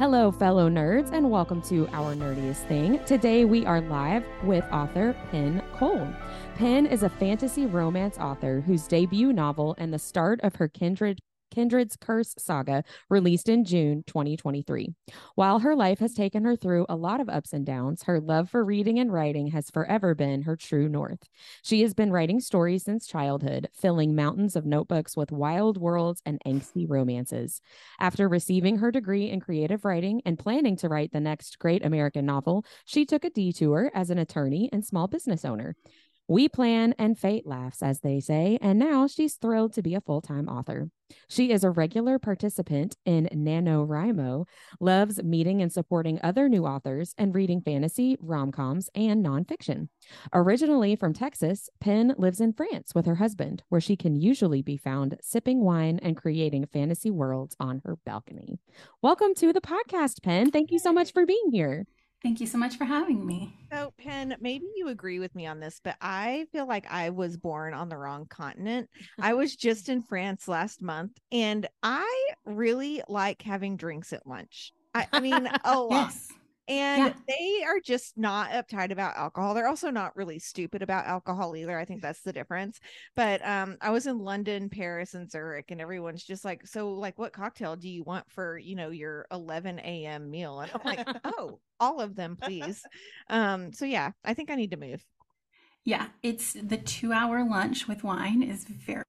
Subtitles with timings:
[0.00, 2.98] Hello, fellow nerds, and welcome to Our Nerdiest Thing.
[3.04, 6.08] Today we are live with author Penn Cole.
[6.56, 11.20] Penn is a fantasy romance author whose debut novel and the start of her kindred
[11.50, 14.94] Kindred's Curse saga, released in June 2023.
[15.34, 18.50] While her life has taken her through a lot of ups and downs, her love
[18.50, 21.28] for reading and writing has forever been her true north.
[21.62, 26.40] She has been writing stories since childhood, filling mountains of notebooks with wild worlds and
[26.46, 27.60] angsty romances.
[28.00, 32.26] After receiving her degree in creative writing and planning to write the next great American
[32.26, 35.76] novel, she took a detour as an attorney and small business owner.
[36.26, 40.00] We plan and fate laughs, as they say, and now she's thrilled to be a
[40.00, 40.88] full time author.
[41.28, 44.46] She is a regular participant in NaNoWriMo,
[44.80, 49.88] loves meeting and supporting other new authors, and reading fantasy, rom coms, and nonfiction.
[50.32, 54.78] Originally from Texas, Penn lives in France with her husband, where she can usually be
[54.78, 58.58] found sipping wine and creating fantasy worlds on her balcony.
[59.02, 60.50] Welcome to the podcast, Penn.
[60.50, 61.84] Thank you so much for being here.
[62.24, 63.52] Thank you so much for having me.
[63.70, 67.36] So, Penn, maybe you agree with me on this, but I feel like I was
[67.36, 68.88] born on the wrong continent.
[69.20, 74.72] I was just in France last month and I really like having drinks at lunch.
[74.94, 75.90] I, I mean, a lot.
[75.90, 76.28] Yes
[76.66, 77.12] and yeah.
[77.28, 79.52] they are just not uptight about alcohol.
[79.54, 82.80] They're also not really stupid about alcohol either i think that's the difference.
[83.16, 87.18] But um i was in london paris and zurich and everyone's just like so like
[87.18, 90.60] what cocktail do you want for you know your 11 a.m meal?
[90.60, 92.82] And i'm like oh all of them please.
[93.28, 95.04] Um so yeah i think i need to move.
[95.84, 99.04] Yeah it's the two hour lunch with wine is very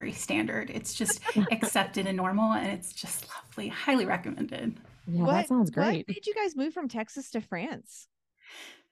[0.00, 0.70] very standard.
[0.70, 1.20] It's just
[1.50, 6.06] accepted and normal and it's just lovely highly recommended yeah, what, that sounds great.
[6.06, 8.08] What made you guys move from Texas to France?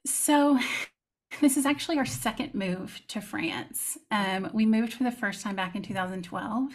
[0.06, 0.58] So,
[1.40, 3.98] this is actually our second move to France.
[4.10, 6.72] Um, we moved for the first time back in 2012,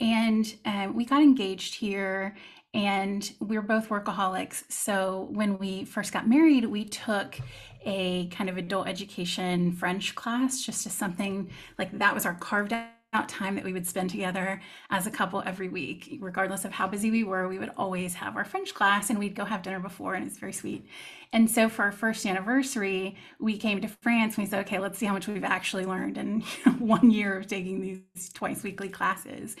[0.00, 2.36] and um, we got engaged here.
[2.74, 4.64] And we are both workaholics.
[4.70, 7.38] So when we first got married, we took
[7.86, 11.48] a kind of adult education French class, just as something
[11.78, 12.88] like that was our carved out
[13.24, 14.60] time that we would spend together
[14.90, 16.18] as a couple every week.
[16.20, 19.34] Regardless of how busy we were we would always have our french class and we'd
[19.34, 20.86] go have dinner before and it's very sweet.
[21.32, 24.98] And so for our first anniversary we came to france and we said okay let's
[24.98, 26.40] see how much we've actually learned in
[26.78, 29.56] one year of taking these twice weekly classes.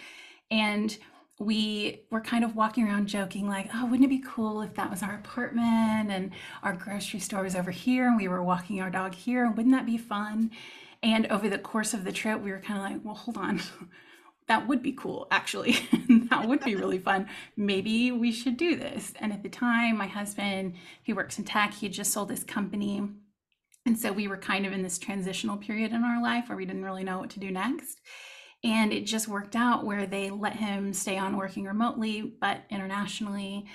[0.50, 0.96] And
[1.38, 4.90] we were kind of walking around joking like oh wouldn't it be cool if that
[4.90, 6.30] was our apartment and
[6.62, 9.50] our grocery store was over here and we were walking our dog here?
[9.50, 10.50] Wouldn't that be fun
[11.02, 13.60] and over the course of the trip, we were kind of like, well, hold on.
[14.48, 15.78] that would be cool, actually.
[16.30, 17.28] that would be really fun.
[17.56, 19.12] Maybe we should do this.
[19.20, 23.08] And at the time, my husband, he works in tech, he just sold his company.
[23.84, 26.64] And so we were kind of in this transitional period in our life where we
[26.64, 28.00] didn't really know what to do next.
[28.64, 33.66] And it just worked out where they let him stay on working remotely, but internationally.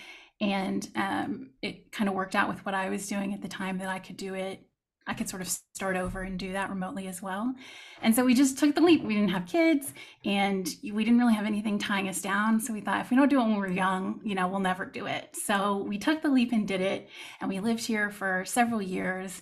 [0.42, 3.78] And um, it kind of worked out with what I was doing at the time
[3.78, 4.66] that I could do it
[5.08, 7.54] I could sort of start over and do that remotely as well.
[8.02, 9.04] And so we just took the leap.
[9.04, 12.60] We didn't have kids and we didn't really have anything tying us down.
[12.60, 14.86] So we thought if we don't do it when we're young, you know, we'll never
[14.86, 15.36] do it.
[15.36, 17.10] So we took the leap and did it.
[17.40, 19.42] And we lived here for several years.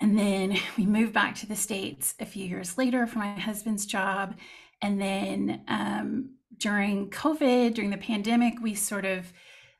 [0.00, 3.86] And then we moved back to the States a few years later for my husband's
[3.86, 4.36] job.
[4.82, 9.32] And then um, during COVID, during the pandemic, we sort of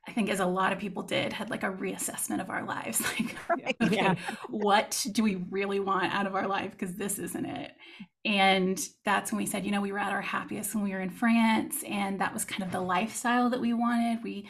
[0.07, 3.01] I think as a lot of people did, had like a reassessment of our lives.
[3.19, 3.35] Like,
[3.81, 4.15] okay, yeah.
[4.49, 6.71] what do we really want out of our life?
[6.71, 7.71] Because this isn't it.
[8.25, 11.01] And that's when we said, you know, we were at our happiest when we were
[11.01, 14.23] in France, and that was kind of the lifestyle that we wanted.
[14.23, 14.49] We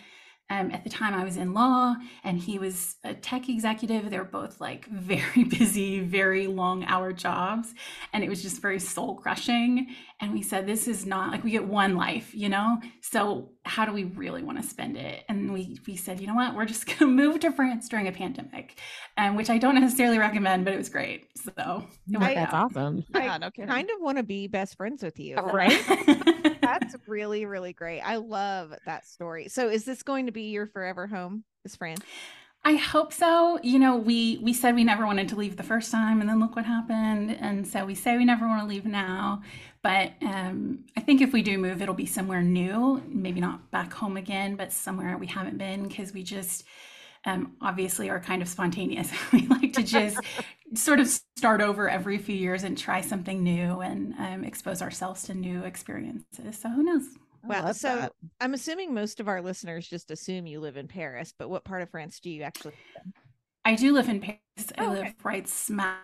[0.49, 4.09] um, at the time, I was in law and he was a tech executive.
[4.09, 7.73] They were both like very busy, very long hour jobs.
[8.11, 9.87] And it was just very soul crushing.
[10.23, 12.79] And we said, this is not like we get one life, you know?
[13.01, 15.25] So, how do we really want to spend it?
[15.27, 16.55] And we, we said, you know what?
[16.55, 18.79] We're just going to move to France during a pandemic,
[19.17, 21.27] um, which I don't necessarily recommend, but it was great.
[21.35, 23.03] So, it I, that's awesome.
[23.13, 25.35] I kind of want to be best friends with you.
[25.35, 25.83] Right.
[26.61, 27.99] That's really, really great.
[27.99, 29.49] I love that story.
[29.49, 31.97] So is this going to be your forever home, is Fran?
[32.65, 33.59] I hope so.
[33.61, 36.39] You know, we we said we never wanted to leave the first time, and then
[36.39, 37.37] look what happened.
[37.41, 39.41] And so we say we never want to leave now.
[39.83, 43.03] But um, I think if we do move, it'll be somewhere new.
[43.07, 46.63] Maybe not back home again, but somewhere we haven't been because we just
[47.25, 49.11] um, obviously are kind of spontaneous.
[49.33, 50.17] we like to just
[50.73, 51.07] sort of
[51.37, 55.63] start over every few years and try something new and um, expose ourselves to new
[55.63, 56.57] experiences.
[56.57, 57.03] So who knows?
[57.45, 58.13] Well, so that.
[58.39, 61.81] I'm assuming most of our listeners just assume you live in Paris, but what part
[61.81, 63.13] of France do you actually live in?
[63.65, 64.39] I do live in Paris.
[64.77, 65.15] Oh, I live okay.
[65.23, 65.99] right smack.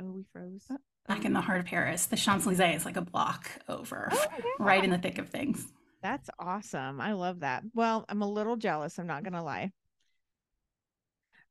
[0.00, 0.70] Oh, we froze.
[1.08, 2.06] Back in the heart of Paris.
[2.06, 4.44] The Champs Elysees is like a block over, oh, yeah.
[4.58, 5.66] right in the thick of things.
[6.02, 7.00] That's awesome.
[7.00, 7.62] I love that.
[7.74, 9.72] Well, I'm a little jealous, I'm not gonna lie.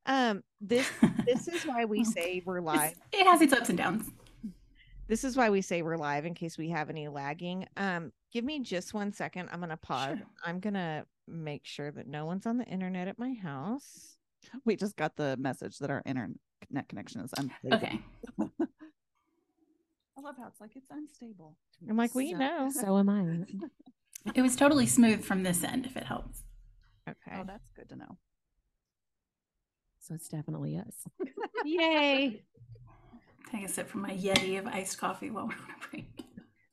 [0.05, 0.89] Um, this
[1.25, 2.93] this is why we say we're live.
[3.11, 4.09] It has its ups and downs.
[5.07, 7.67] This is why we say we're live in case we have any lagging.
[7.75, 9.49] Um, give me just one second.
[9.51, 10.17] I'm gonna pause.
[10.17, 10.27] Sure.
[10.45, 14.17] I'm gonna make sure that no one's on the internet at my house.
[14.65, 16.37] We just got the message that our internet
[16.89, 17.77] connection is unstable.
[17.77, 17.99] Okay.
[20.17, 21.57] I love how it's like it's unstable.
[21.89, 22.69] I'm like, we So- know.
[22.71, 23.45] So am I.
[24.35, 26.43] It was totally smooth from this end, if it helps.
[27.09, 27.37] Okay.
[27.39, 28.19] Oh, that's good to know.
[29.99, 31.07] So it's definitely us.
[31.65, 32.43] Yay.
[33.51, 36.23] Take a sip from my Yeti of iced coffee while we're on a break.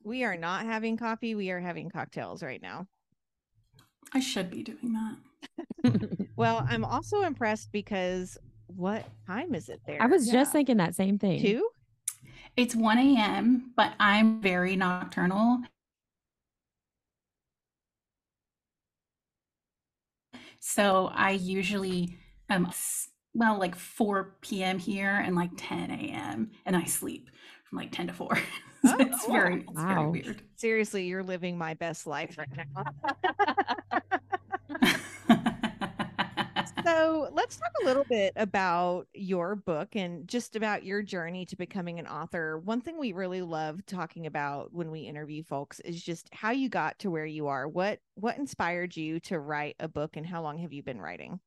[0.04, 1.34] We are not having coffee.
[1.34, 2.86] We are having cocktails right now.
[4.12, 6.28] I should be doing that.
[6.36, 8.36] Well, I'm also impressed because
[8.76, 10.02] what time is it there?
[10.02, 11.40] I was just thinking that same thing.
[11.40, 11.68] two.
[12.56, 15.60] It's 1 a.m., but I'm very nocturnal.
[20.60, 22.16] So I usually
[22.50, 24.78] um s- well like 4 p.m.
[24.78, 26.50] here and like 10 a.m.
[26.66, 27.30] and I sleep
[27.64, 28.38] from like 10 to 4.
[28.84, 29.32] So Oh, it's wow.
[29.32, 30.42] very it's very weird.
[30.54, 32.84] Seriously, you're living my best life right now.
[36.88, 41.56] so let's talk a little bit about your book and just about your journey to
[41.56, 42.58] becoming an author.
[42.58, 46.68] One thing we really love talking about when we interview folks is just how you
[46.68, 47.68] got to where you are.
[47.68, 51.40] What what inspired you to write a book and how long have you been writing?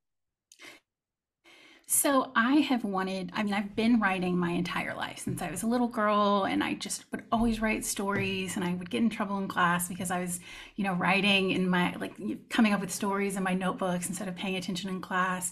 [1.94, 5.64] So I have wanted, I mean, I've been writing my entire life since I was
[5.64, 9.10] a little girl, and I just would always write stories, and I would get in
[9.10, 10.40] trouble in class because I was,
[10.78, 12.14] you know, writing in my, like,
[12.48, 15.52] coming up with stories in my notebooks instead of paying attention in class.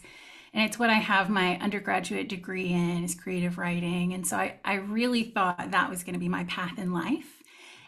[0.54, 4.14] And it's what I have my undergraduate degree in is creative writing.
[4.14, 7.44] And so I, I really thought that was going to be my path in life.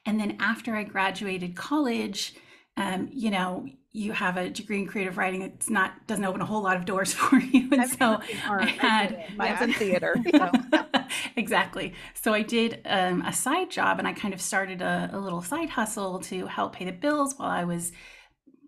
[0.06, 2.34] And then after I graduated college,
[2.76, 5.42] um, you know, you have a degree in creative writing.
[5.42, 7.70] It's not doesn't open a whole lot of doors for you.
[7.72, 10.16] And so I had Mine's in theater.
[10.32, 10.52] So.
[11.36, 11.94] exactly.
[12.14, 15.42] So I did um, a side job, and I kind of started a, a little
[15.42, 17.92] side hustle to help pay the bills while I was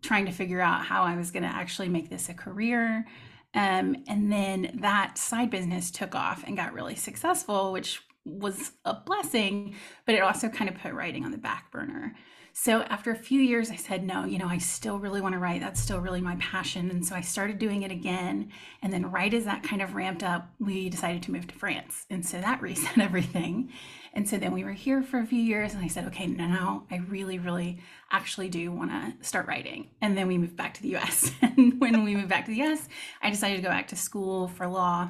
[0.02, 3.06] trying to figure out how I was going to actually make this a career.
[3.54, 8.94] Um, and then that side business took off and got really successful, which was a
[8.94, 12.16] blessing, but it also kind of put writing on the back burner.
[12.56, 15.40] So after a few years, I said, no, you know, I still really want to
[15.40, 15.60] write.
[15.60, 16.92] That's still really my passion.
[16.92, 18.52] And so I started doing it again.
[18.84, 22.06] And then, right as that kind of ramped up, we decided to move to France.
[22.12, 23.72] And so that reset everything.
[24.14, 25.74] And so then we were here for a few years.
[25.74, 27.80] And I said, okay, now I really, really
[28.12, 29.90] actually do want to start writing.
[30.00, 31.32] And then we moved back to the US.
[31.42, 32.88] and when we moved back to the US,
[33.24, 35.10] I decided to go back to school for law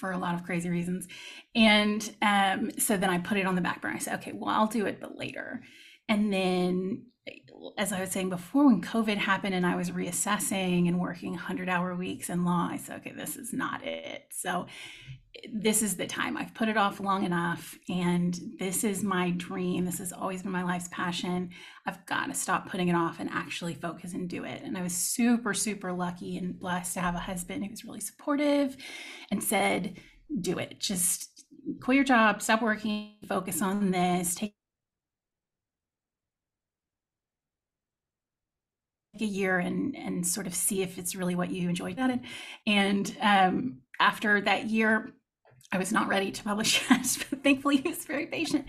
[0.00, 1.06] for a lot of crazy reasons.
[1.54, 3.96] And um, so then I put it on the back burner.
[3.96, 5.62] I said, okay, well, I'll do it, but later.
[6.10, 7.06] And then,
[7.78, 11.68] as I was saying before, when COVID happened and I was reassessing and working 100
[11.68, 14.24] hour weeks in law, I said, okay, this is not it.
[14.32, 14.66] So,
[15.54, 16.36] this is the time.
[16.36, 19.84] I've put it off long enough, and this is my dream.
[19.84, 21.50] This has always been my life's passion.
[21.86, 24.62] I've got to stop putting it off and actually focus and do it.
[24.64, 28.00] And I was super, super lucky and blessed to have a husband who was really
[28.00, 28.76] supportive
[29.30, 30.00] and said,
[30.40, 30.80] do it.
[30.80, 31.44] Just
[31.80, 34.56] quit your job, stop working, focus on this, take
[39.20, 42.20] a year and and sort of see if it's really what you enjoyed about it.
[42.66, 45.12] And um, after that year,
[45.72, 48.66] I was not ready to publish yet, but thankfully he was very patient.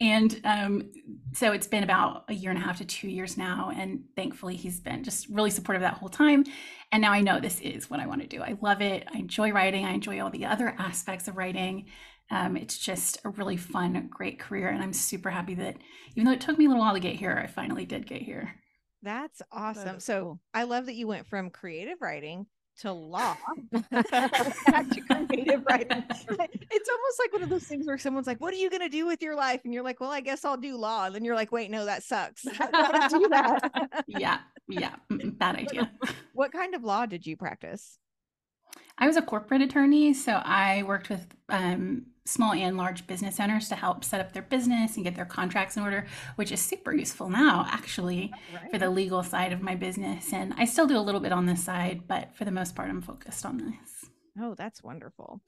[0.00, 0.90] And um,
[1.34, 3.70] so it's been about a year and a half to two years now.
[3.74, 6.44] And thankfully he's been just really supportive that whole time.
[6.90, 8.42] And now I know this is what I want to do.
[8.42, 9.06] I love it.
[9.12, 9.84] I enjoy writing.
[9.84, 11.86] I enjoy all the other aspects of writing.
[12.30, 14.68] Um, it's just a really fun, great career.
[14.68, 15.76] And I'm super happy that
[16.14, 18.22] even though it took me a little while to get here, I finally did get
[18.22, 18.59] here.
[19.02, 20.00] That's awesome.
[20.00, 20.38] so.
[20.52, 22.46] I love that you went from creative writing
[22.80, 23.36] to law
[23.72, 26.04] to creative writing.
[26.72, 28.88] It's almost like one of those things where someone's like, What are you going to
[28.88, 29.60] do with your life?
[29.64, 31.06] And you're like, Well, I guess I'll do law.
[31.06, 32.42] And then you're like, Wait, no, that sucks.
[32.42, 32.50] Do
[33.30, 34.04] that.
[34.06, 34.38] Yeah,
[34.68, 35.90] yeah, bad idea.
[36.32, 37.98] what kind of law did you practice?
[38.98, 43.68] I was a corporate attorney, so I worked with um, small and large business owners
[43.68, 46.06] to help set up their business and get their contracts in order,
[46.36, 48.32] which is super useful now, actually,
[48.70, 50.32] for the legal side of my business.
[50.32, 52.88] And I still do a little bit on this side, but for the most part,
[52.88, 54.10] I'm focused on this.
[54.40, 55.40] Oh, that's wonderful.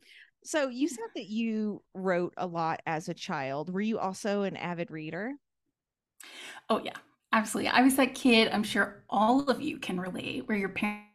[0.44, 3.72] So you said that you wrote a lot as a child.
[3.72, 5.34] Were you also an avid reader?
[6.68, 6.96] Oh, yeah,
[7.32, 7.70] absolutely.
[7.70, 11.06] I was that kid, I'm sure all of you can relate, where your parents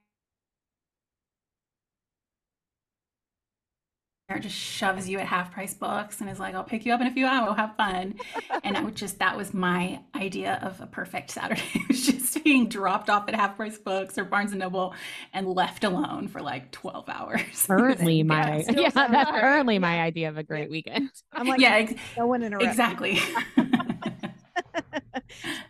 [4.40, 7.08] just shoves you at half price books and is like, I'll pick you up in
[7.08, 8.16] a few hours, have fun.
[8.64, 11.62] and I would just, that was my idea of a perfect Saturday.
[11.74, 14.94] it was just being dropped off at half price books or Barnes and Noble
[15.32, 17.42] and left alone for like 12 hours.
[17.68, 19.42] Currently my yeah, that's hard.
[19.42, 21.10] currently my idea of a great weekend.
[21.32, 22.66] I'm like, yeah, ex- no one interrupt.
[22.66, 22.70] me.
[22.70, 23.20] exactly.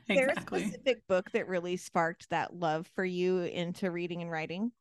[0.10, 4.32] Is there a specific book that really sparked that love for you into reading and
[4.32, 4.72] writing?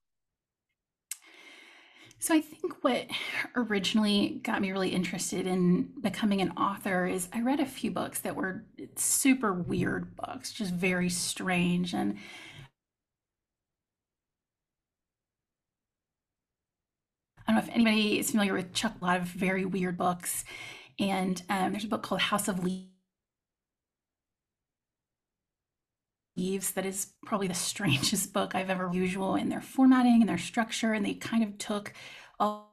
[2.19, 3.07] So I think what
[3.55, 8.21] originally got me really interested in becoming an author is I read a few books
[8.21, 8.65] that were
[8.97, 12.17] super weird books, just very strange and
[17.47, 20.45] I don't know if anybody is familiar with Chuck, a lot of very weird books.
[20.99, 22.96] And um, there's a book called House of Leaves
[26.37, 30.93] that is probably the strangest book I've ever usual in their formatting and their structure.
[30.93, 31.93] And they kind of took
[32.39, 32.73] all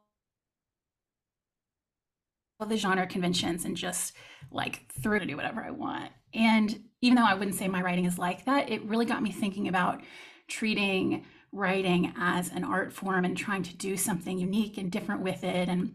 [2.68, 4.14] the genre conventions and just
[4.52, 6.12] like threw to do whatever I want.
[6.34, 9.32] And even though I wouldn't say my writing is like that, it really got me
[9.32, 10.02] thinking about
[10.48, 15.44] treating writing as an art form and trying to do something unique and different with
[15.44, 15.70] it.
[15.70, 15.94] And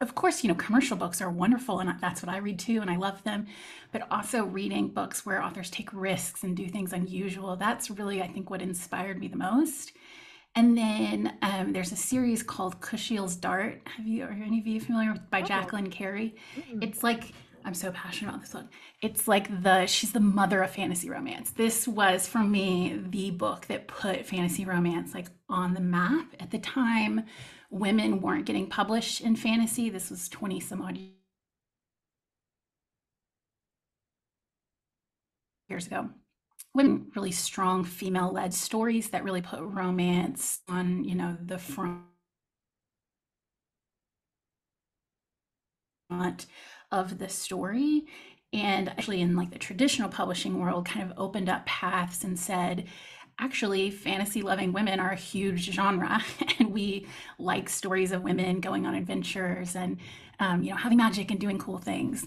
[0.00, 2.90] of course, you know, commercial books are wonderful and that's what I read too, and
[2.90, 3.46] I love them.
[3.92, 8.28] But also reading books where authors take risks and do things unusual, that's really, I
[8.28, 9.92] think, what inspired me the most.
[10.56, 13.82] And then um, there's a series called Kushiel's Dart.
[13.96, 15.44] Have you, are any of you familiar with by Oh.
[15.44, 16.34] Jacqueline Carey?
[16.56, 16.82] Mm-mm.
[16.82, 17.32] It's like
[17.64, 18.66] I'm so passionate about this book.
[19.02, 21.50] It's like the she's the mother of fantasy romance.
[21.50, 26.50] This was for me the book that put fantasy romance like on the map at
[26.50, 27.24] the time.
[27.70, 29.90] Women weren't getting published in fantasy.
[29.90, 30.98] This was 20 some odd
[35.68, 36.10] years ago.
[36.74, 42.00] Women really strong female led stories that really put romance on, you know, the front
[46.90, 48.04] of the story
[48.52, 52.84] and actually in like the traditional publishing world kind of opened up paths and said
[53.40, 56.22] actually fantasy loving women are a huge genre
[56.58, 57.06] and we
[57.38, 59.98] like stories of women going on adventures and
[60.38, 62.26] um, you know having magic and doing cool things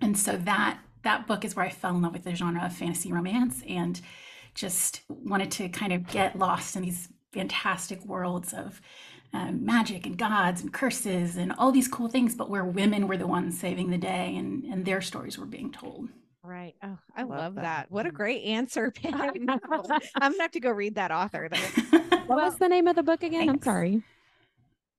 [0.00, 2.74] and so that that book is where i fell in love with the genre of
[2.74, 4.00] fantasy romance and
[4.54, 8.80] just wanted to kind of get lost in these fantastic worlds of
[9.32, 13.16] um, magic and gods and curses and all these cool things, but where women were
[13.16, 16.08] the ones saving the day and, and their stories were being told.
[16.42, 16.74] Right.
[16.82, 17.62] Oh, I love, Love that.
[17.62, 17.90] that.
[17.90, 19.14] What a great answer, Pam.
[19.14, 21.48] I'm gonna have to go read that author.
[21.50, 23.48] That- What was the name of the book again?
[23.50, 24.02] I'm sorry.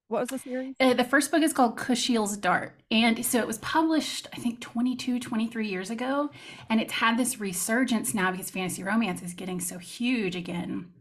[0.10, 0.76] What was the series?
[0.82, 2.78] Uh, the first book is called Kushiel's Dart.
[2.92, 6.30] And so it was published, I think, 22, 23 years ago.
[6.70, 10.92] And it's had this resurgence now because fantasy romance is getting so huge again.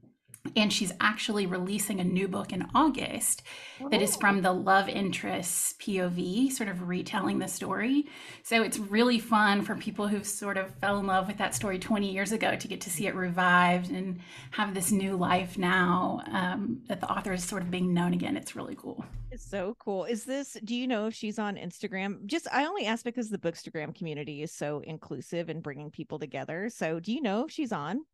[0.57, 3.43] And she's actually releasing a new book in August
[3.91, 8.07] that is from the love interest's POV, sort of retelling the story.
[8.43, 11.79] So it's really fun for people who've sort of fell in love with that story
[11.79, 14.21] 20 years ago to get to see it revived and
[14.51, 18.37] have this new life now um, that the author is sort of being known again.
[18.37, 19.05] It's really cool.
[19.31, 20.07] It's so cool.
[20.07, 22.27] Is this, do you know if she's on Instagram?
[22.27, 26.69] Just, I only ask because the Bookstagram community is so inclusive and bringing people together.
[26.71, 28.05] So do you know if she's on?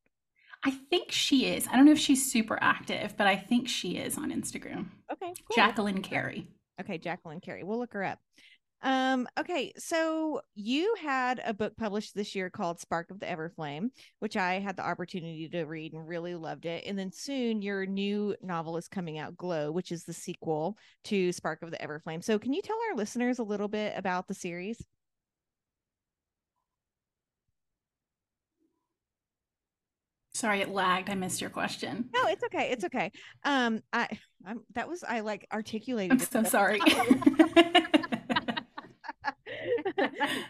[0.67, 1.69] I think she is.
[1.69, 4.87] I don't know if she's super active, but I think she is on Instagram.
[5.13, 5.33] Okay.
[5.33, 5.55] Cool.
[5.55, 6.49] Jacqueline Carey.
[6.81, 7.63] Okay, Jacqueline Carey.
[7.63, 8.19] We'll look her up.
[8.83, 13.91] Um, okay, so you had a book published this year called Spark of the Everflame,
[14.19, 16.85] which I had the opportunity to read and really loved it.
[16.85, 21.31] And then soon your new novel is coming out, Glow, which is the sequel to
[21.31, 22.25] Spark of the Everflame.
[22.25, 24.85] So can you tell our listeners a little bit about the series?
[30.37, 31.09] Sorry, it lagged.
[31.09, 32.11] I missed your question.
[32.15, 32.71] No, it's okay.
[32.71, 33.11] It's okay.
[33.43, 34.07] Um, I
[34.45, 36.13] I'm that was I like articulated.
[36.13, 36.79] I'm it so sorry.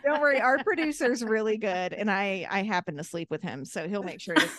[0.04, 3.86] Don't worry, our producer's really good, and I I happen to sleep with him, so
[3.86, 4.50] he'll make sure this,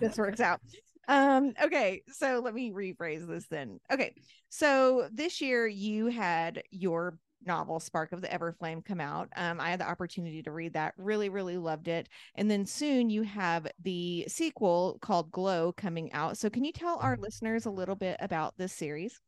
[0.00, 0.60] this works out.
[1.08, 3.80] Um, okay, so let me rephrase this then.
[3.90, 4.14] Okay,
[4.50, 9.28] so this year you had your novel Spark of the Everflame come out.
[9.36, 12.08] Um, I had the opportunity to read that, really, really loved it.
[12.34, 16.38] And then soon you have the sequel called Glow coming out.
[16.38, 19.20] So can you tell our listeners a little bit about this series?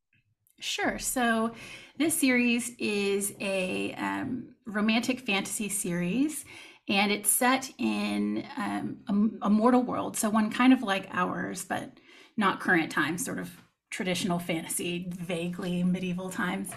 [0.59, 0.99] Sure.
[0.99, 1.53] So,
[1.99, 6.47] this series is a um, romantic fantasy series,
[6.89, 8.97] and it's set in um,
[9.43, 10.17] a, a mortal world.
[10.17, 11.99] So, one kind of like ours, but
[12.39, 13.51] not current times, sort of
[13.91, 16.71] traditional fantasy, vaguely medieval times.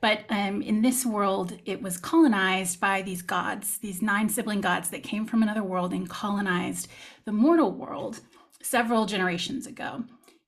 [0.00, 4.90] But um, in this world, it was colonized by these gods, these nine sibling gods
[4.90, 6.88] that came from another world and colonized
[7.24, 8.20] the mortal world
[8.62, 10.04] several generations ago.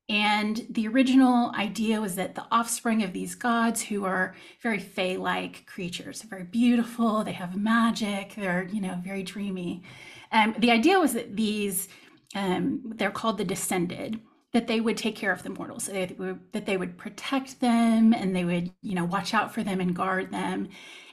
[0.08, 5.16] And the original idea was that the offspring of these gods, who are very fae
[5.16, 9.82] like creatures, very beautiful, they have magic, they're, you know, very dreamy.
[10.30, 11.88] Um, the idea was that these,
[12.36, 14.20] um, they're called the descended,
[14.56, 17.60] that they would take care of the mortals, that they, would, that they would protect
[17.60, 20.66] them and they would, you know, watch out for them and guard them.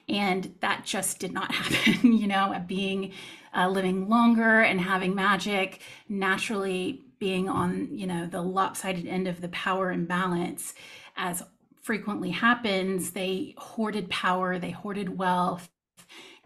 [0.08, 3.12] And that just did not happen, you know, being
[3.54, 9.40] uh, living longer and having magic naturally being on you know the lopsided end of
[9.42, 10.74] the power imbalance
[11.16, 11.44] as
[11.82, 15.70] frequently happens they hoarded power they hoarded wealth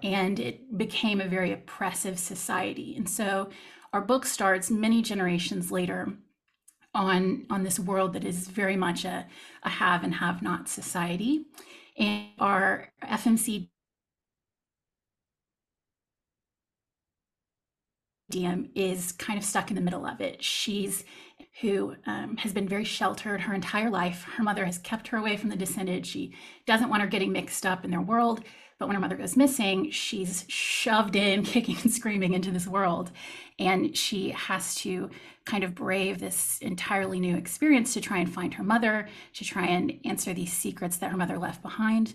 [0.03, 3.49] and it became a very oppressive society and so
[3.93, 6.13] our book starts many generations later
[6.97, 9.25] on on this world that is very much a,
[9.63, 11.45] a have and have not society
[11.97, 13.69] and our fmc
[18.29, 20.43] Diem is kind of stuck in the middle of it.
[20.43, 21.05] She's
[21.61, 24.23] who um, has been very sheltered her entire life.
[24.35, 26.05] Her mother has kept her away from the descended.
[26.05, 26.35] She
[26.65, 28.43] doesn't want her getting mixed up in their world.
[28.79, 33.11] But when her mother goes missing, she's shoved in, kicking and screaming into this world.
[33.57, 35.09] And she has to
[35.45, 39.65] kind of brave this entirely new experience to try and find her mother, to try
[39.65, 42.13] and answer these secrets that her mother left behind.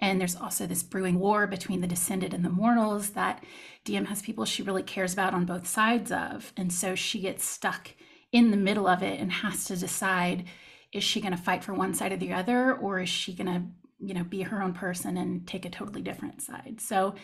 [0.00, 3.44] And there's also this brewing war between the descended and the mortals that
[3.84, 6.52] Diem has people she really cares about on both sides of.
[6.56, 7.90] And so she gets stuck
[8.32, 10.44] in the middle of it and has to decide
[10.92, 13.46] is she going to fight for one side or the other, or is she going
[13.46, 13.62] to,
[14.00, 16.80] you know, be her own person and take a totally different side?
[16.80, 17.14] So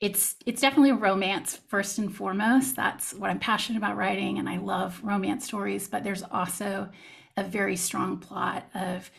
[0.00, 2.76] it's it's definitely a romance first and foremost.
[2.76, 5.88] That's what I'm passionate about writing, and I love romance stories.
[5.88, 6.88] But there's also
[7.36, 9.10] a very strong plot of,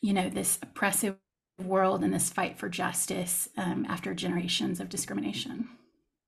[0.00, 1.16] you know, this oppressive
[1.62, 5.68] world and this fight for justice um, after generations of discrimination.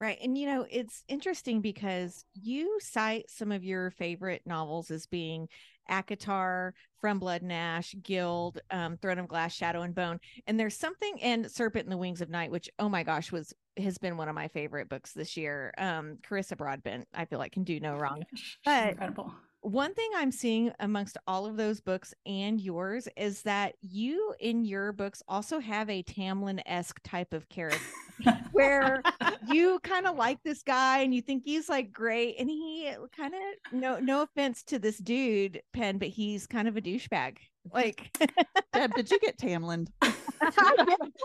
[0.00, 0.18] Right.
[0.22, 5.48] And you know, it's interesting because you cite some of your favorite novels as being
[5.90, 10.18] ACOTAR, From Blood and Ash, Gild, um, Throne of Glass, Shadow and Bone.
[10.46, 13.52] And there's something in Serpent and the Wings of Night, which oh my gosh, was
[13.76, 15.72] has been one of my favorite books this year.
[15.78, 18.24] Um, Carissa Broadbent, I feel like can do no wrong.
[18.64, 19.32] but incredible
[19.64, 24.66] one thing I'm seeing amongst all of those books and yours is that you in
[24.66, 27.80] your books also have a Tamlin esque type of character
[28.52, 29.02] where
[29.48, 32.36] you kind of like this guy and you think he's like great.
[32.38, 36.76] And he kind of, no, no offense to this dude, Penn, but he's kind of
[36.76, 37.38] a douchebag.
[37.72, 38.14] Like,
[38.74, 39.86] Deb, did you get Tamlin?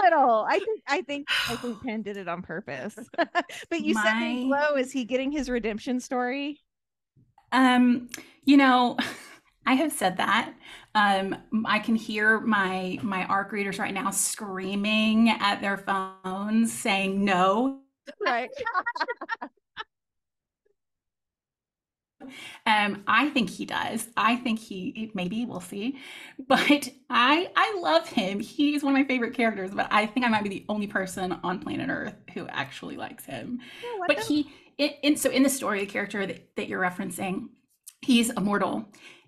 [0.02, 0.45] little.
[0.47, 2.95] I think I think I think Penn did it on purpose.
[3.17, 4.04] but you My...
[4.04, 6.62] said Glow, is he getting his redemption story?
[7.52, 8.10] Um,
[8.46, 8.98] you know,
[9.66, 10.54] I have said that.
[10.96, 11.36] Um,
[11.66, 17.82] I can hear my my ARC readers right now screaming at their phones saying no.
[18.20, 18.50] Right.
[22.66, 24.08] um, I think he does.
[24.18, 25.98] I think he maybe we'll see,
[26.48, 28.40] but I I love him.
[28.40, 29.72] He's one of my favorite characters.
[29.72, 33.26] But I think I might be the only person on planet Earth who actually likes
[33.26, 33.60] him.
[33.82, 34.50] Yeah, but the- he
[35.15, 37.50] so in the story, the character that, that you're referencing,
[38.02, 38.86] he's immortal.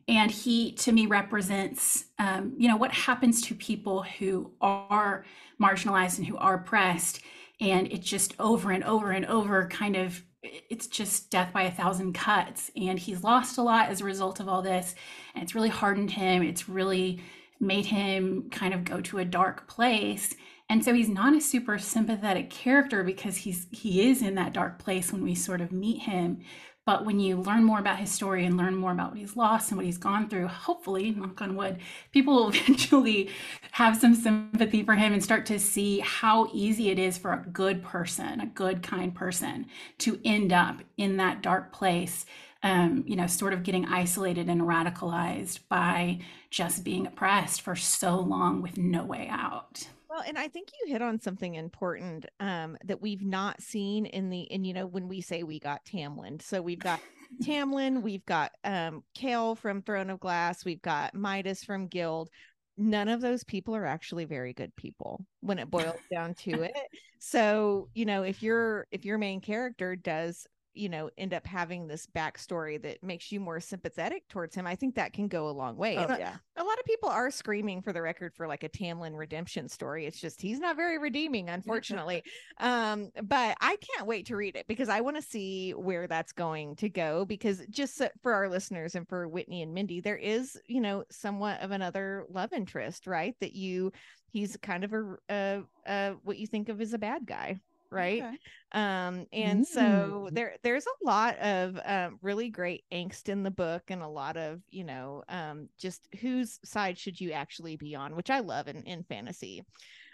[0.08, 5.26] And he, to me, represents, um, you know, what happens to people who are
[5.62, 7.22] marginalized and who are oppressed.
[7.60, 11.72] And it just over and over and over kind of, it's just death by a
[11.72, 12.72] thousand cuts.
[12.76, 14.96] And he's lost a lot as a result of all this.
[15.36, 16.42] And it's really hardened him.
[16.42, 17.22] It's really
[17.60, 20.34] made him kind of go to a dark place
[20.72, 24.80] and so he's not a super sympathetic character because he's he is in that dark
[24.80, 26.40] place when we sort of meet him
[26.86, 29.70] but when you learn more about his story and learn more about what he's lost
[29.70, 31.78] and what he's gone through hopefully knock on wood
[32.14, 33.30] people will eventually
[33.72, 37.46] have some sympathy for him and start to see how easy it is for a
[37.52, 39.66] good person a good kind person
[39.98, 42.26] to end up in that dark place
[42.64, 46.20] um, you know, sort of getting isolated and radicalized by
[46.52, 49.88] just being oppressed for so long with no way out.
[50.12, 54.30] Well, and I think you hit on something important um, that we've not seen in
[54.30, 57.00] the, and you know, when we say we got Tamlin, so we've got
[57.42, 62.30] Tamlin, we've got um, Chaol from Throne of Glass, we've got Midas from Gild.
[62.78, 66.76] None of those people are actually very good people when it boils down to it.
[67.20, 71.88] So, you know, if your if your main character does you know end up having
[71.88, 75.52] this backstory that makes you more sympathetic towards him i think that can go a
[75.52, 75.98] long way.
[75.98, 76.36] Oh, yeah.
[76.56, 79.68] a, a, lot of people are screaming for the record for like a tamlin redemption
[79.68, 80.06] story.
[80.06, 82.24] It's just he's not very redeeming unfortunately.
[82.60, 86.32] Um but i can't wait to read it because i want to see where that's
[86.32, 90.60] going to go because just for our listeners and for whitney and mindy there is
[90.68, 93.36] you know somewhat of another love interest right?
[93.40, 93.92] That you
[94.32, 97.60] he's kind of a, a, a what you think of as a bad guy
[97.92, 98.24] right?
[98.24, 98.38] Okay.
[98.74, 100.36] Um, and so Mm.
[100.36, 104.38] there there's a lot of um, really great angst in the book, and a lot
[104.38, 108.68] of you know um, just whose side should you actually be on, which I love
[108.68, 109.64] in in fantasy.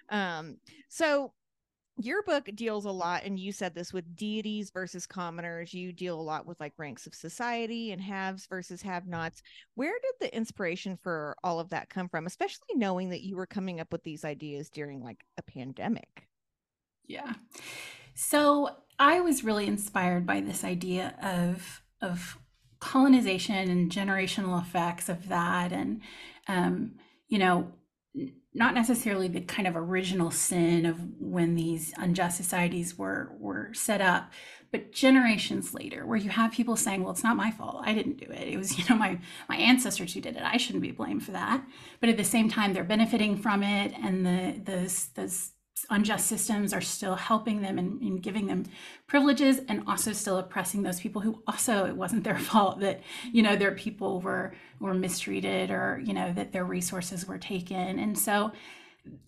[0.09, 0.57] Um,
[0.89, 1.33] so
[1.99, 6.19] your book deals a lot and you said this with deities versus commoners you deal
[6.19, 9.41] a lot with like ranks of society and haves versus have nots
[9.75, 13.47] where did the inspiration for all of that come from especially knowing that you were
[13.47, 16.26] coming up with these ideas during like a pandemic
[17.08, 17.34] Yeah.
[18.15, 22.38] So I was really inspired by this idea of of
[22.80, 26.02] colonization and generational effects of that, and
[26.48, 26.93] um,
[27.28, 27.72] you know,
[28.54, 34.02] not necessarily the kind of original sin of when these unjust societies were were set
[34.02, 34.32] up,
[34.72, 37.84] but generations later, where you have people saying, "Well, it's not my fault.
[37.86, 38.48] I didn't do it.
[38.48, 40.43] It was you know my my ancestors who did it.
[40.43, 41.63] I shouldn't be blamed for that."
[42.00, 45.48] But at the same time, they're benefiting from it, and the the the
[45.89, 48.65] unjust systems are still helping them and, and, giving them
[49.05, 53.41] privileges and also still oppressing those people who also it wasn't their fault that you
[53.41, 57.99] know their people were were mistreated or you know that their resources were taken.
[57.99, 58.51] And so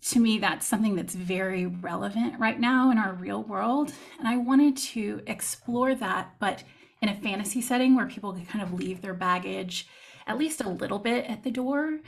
[0.09, 3.93] to me that's something that's very relevant right now in our real world.
[4.17, 6.63] And i wanted to explore that but
[7.01, 9.87] in a fantasy setting where people could kind of leave their baggage
[10.27, 11.99] at least a little bit at the door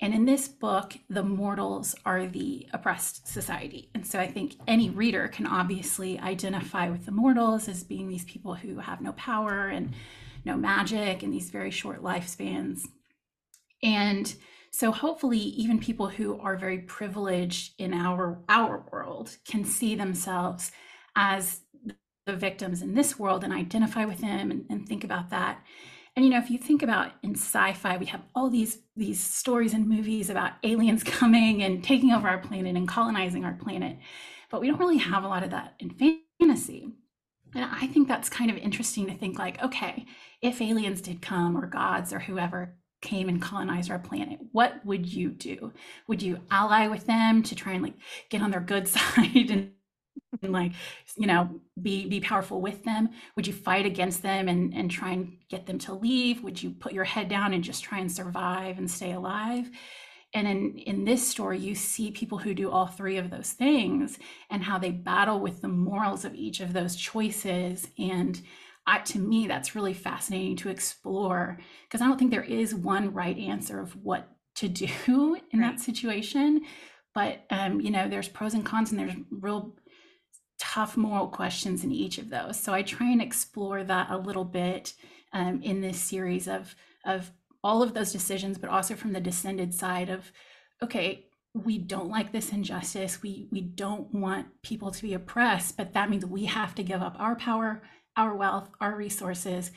[0.00, 3.90] and in this book, the mortals are the oppressed society.
[3.94, 8.24] And so I think any reader can obviously identify with the mortals as being these
[8.24, 9.94] people who have no power and
[10.44, 12.82] no magic and these very short lifespans.
[13.82, 14.32] And
[14.70, 20.70] so hopefully even people who are very privileged in our our world can see themselves
[21.16, 21.62] as
[22.26, 25.64] the victims in this world and identify with them and, and think about that.
[26.18, 29.72] And you know, if you think about in sci-fi, we have all these these stories
[29.72, 33.98] and movies about aliens coming and taking over our planet and colonizing our planet,
[34.50, 35.90] but we don't really have a lot of that in
[36.40, 36.90] fantasy.
[37.54, 40.06] And I think that's kind of interesting to think like, okay,
[40.42, 45.06] if aliens did come or gods or whoever came and colonized our planet, what would
[45.06, 45.72] you do?
[46.08, 47.94] Would you ally with them to try and like
[48.28, 49.70] get on their good side and
[50.42, 50.72] and like
[51.16, 55.10] you know be be powerful with them would you fight against them and and try
[55.12, 56.42] and get them to leave?
[56.42, 59.70] Would you put your head down and just try and survive and stay alive?
[60.34, 64.18] And in in this story you see people who do all three of those things
[64.50, 67.88] and how they battle with the morals of each of those choices.
[67.98, 68.40] And
[68.86, 73.12] I, to me that's really fascinating to explore because i don't think there is one
[73.12, 74.86] right answer of what to do
[75.52, 75.72] in Right.
[75.72, 76.62] that situation.
[77.14, 79.74] But um, you know there's pros and cons and there's real
[80.58, 82.58] tough moral questions in each of those.
[82.58, 84.92] So I try and explore that a little bit
[85.32, 87.30] um, in this series of of
[87.62, 90.30] all of those decisions, but also from the descended side of,
[90.82, 93.22] okay, we don't like this injustice.
[93.22, 97.02] We we don't want people to be oppressed, but that means we have to give
[97.02, 97.82] up our power,
[98.16, 99.70] our wealth, our resources.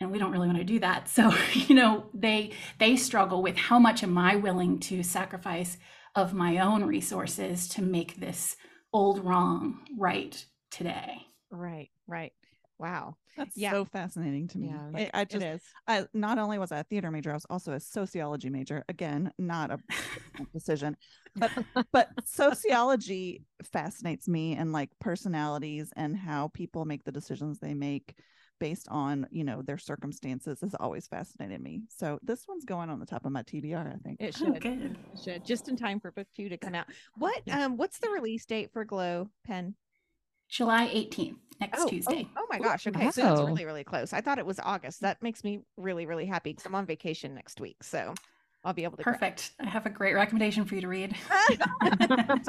[0.00, 1.08] And we don't really want to do that.
[1.08, 5.78] So, you know, they they struggle with how much am I willing to sacrifice
[6.14, 8.56] of my own resources to make this
[8.92, 11.26] old wrong right today.
[11.50, 12.32] right right
[12.78, 13.70] wow That's Yeah.
[13.70, 14.68] so fascinating to me.
[14.68, 17.34] yeah Like it, I just is I not only was I a theater major, I
[17.34, 18.84] was also a sociology major.
[18.88, 19.78] Again, not a
[20.52, 20.96] decision.
[21.36, 21.52] But
[21.92, 28.16] but sociology fascinates me and like personalities and how people make the decisions they make
[28.62, 31.82] based on, you know, their circumstances has always fascinated me.
[31.88, 34.18] So this one's going on the top of my TBR, I think.
[34.20, 34.96] it Oh, should good.
[35.12, 38.08] It should just in time for book two to come out what um what's the
[38.08, 39.74] release date for glow Penn
[40.48, 42.28] July 18th, next oh, Tuesday.
[42.36, 42.86] Oh, oh my gosh.
[42.86, 43.10] Okay.
[43.10, 44.12] So it's really, really close.
[44.12, 45.00] I thought it was August.
[45.00, 47.82] That makes me really, really happy because I'm on vacation next week.
[47.82, 48.14] So
[48.64, 49.02] I'll be able to.
[49.02, 49.14] grab.
[49.14, 49.52] Perfect.
[49.60, 51.16] I have a great recommendation for you to read.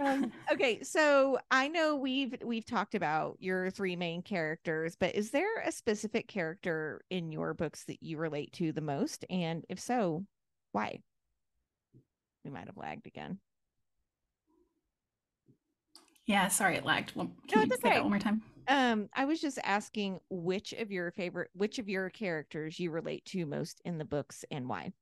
[0.00, 5.30] Um, okay, so I know we've we've talked about your three main characters, but is
[5.30, 9.24] there a specific character in your books that you relate to the most?
[9.30, 10.24] And if so,
[10.72, 11.00] why?
[12.44, 13.38] We might have lagged again.
[16.26, 17.12] Yeah, sorry it lagged.
[17.14, 17.96] Well, No, Can you it's say okay.
[17.96, 18.42] that one more time?
[18.68, 23.24] Um, I was just asking which of your favorite, which of your characters you relate
[23.26, 24.92] to most in the books and why.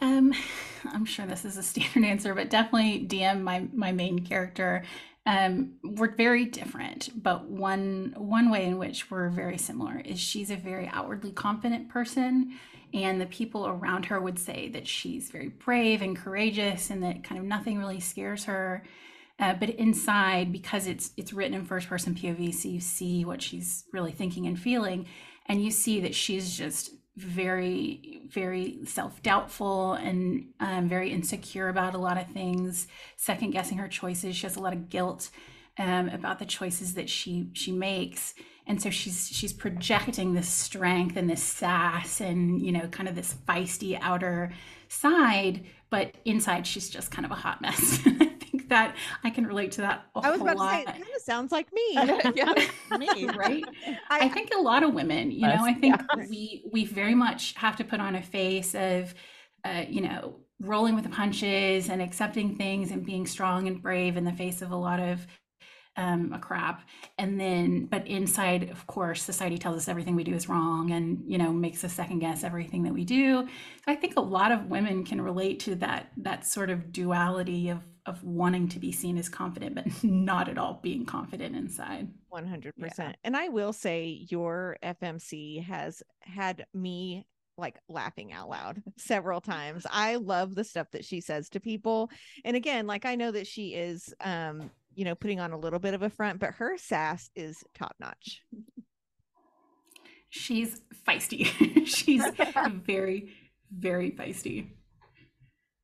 [0.00, 0.32] Um,
[0.84, 4.84] I'm sure this is a standard answer, but definitely Diem, my my main character.
[5.26, 10.50] Um, we're very different, but one one way in which we're very similar is she's
[10.50, 12.58] a very outwardly confident person,
[12.92, 17.24] and the people around her would say that she's very brave and courageous, and that
[17.24, 18.84] kind of nothing really scares her.
[19.38, 23.42] Uh, but inside, because it's it's written in first person POV, so you see what
[23.42, 25.06] she's really thinking and feeling,
[25.46, 31.94] and you see that she's just very, very self doubtful and um, very insecure about
[31.94, 34.36] a lot of things, second guessing her choices.
[34.36, 35.30] She has a lot of guilt
[35.78, 38.34] um, about the choices that she she makes,
[38.66, 43.14] and so she's she's projecting this strength and this sass and you know kind of
[43.14, 44.52] this feisty outer
[44.88, 48.00] side, but inside she's just kind of a hot mess.
[48.74, 50.06] I that I can relate to that.
[50.14, 50.70] I was about lot.
[50.70, 51.92] to say, it kind of sounds like me.
[52.34, 52.52] yeah,
[52.98, 53.26] me.
[53.36, 53.64] right?
[54.10, 56.26] I, I, think a lot of women, you know, I think yeah.
[56.28, 59.14] we we very much have to put on a face of,
[59.64, 64.16] uh, you know, rolling with the punches and accepting things and being strong and brave
[64.16, 65.26] in the face of a lot of
[65.96, 66.82] um, a crap.
[67.18, 71.22] And then, but inside, of course, society tells us everything we do is wrong and,
[71.26, 73.42] you know, makes us second guess everything that we do.
[73.42, 77.68] So I think a lot of women can relate to that, that sort of duality
[77.68, 82.08] of, of wanting to be seen as confident, but not at all being confident inside.
[82.32, 83.14] 100%.
[83.24, 89.86] And I will say your FMC has had me like laughing out loud several times.
[89.90, 92.10] I love the stuff that she says to people.
[92.44, 95.78] And again, like I know that she is um, you know, putting on a little
[95.78, 98.42] bit of a front, but her sass is top notch.
[100.28, 101.46] She's feisty.
[101.86, 102.24] She's
[102.86, 103.32] very,
[103.70, 104.70] very feisty.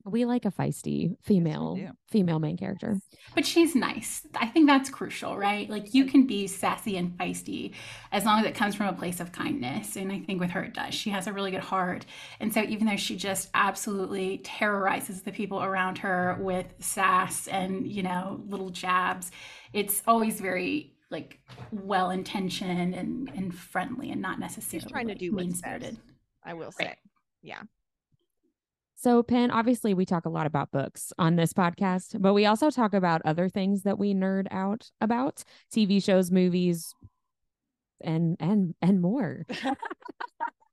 [0.05, 1.91] We like a feisty female do.
[2.11, 2.99] female main character.
[3.35, 4.27] But she's nice.
[4.35, 5.69] I think that's crucial, right?
[5.69, 7.73] Like you can be sassy and feisty
[8.11, 9.97] as long as it comes from a place of kindness.
[9.97, 10.95] And I think with her it does.
[10.95, 12.07] She has a really good heart.
[12.41, 17.87] And so even though she just absolutely terrorizes the people around her with sass and,
[17.87, 19.31] you know, little jabs,
[19.73, 21.41] it's always very like
[21.73, 25.99] well intentioned and, and friendly and not necessarily trying to do mean spirited.
[26.45, 26.87] I will say.
[26.87, 26.99] Right.
[27.43, 27.63] Yeah.
[29.03, 32.69] So, Penn, obviously, we talk a lot about books on this podcast, but we also
[32.71, 36.95] talk about other things that we nerd out about TV shows, movies,
[38.03, 39.47] and and and more.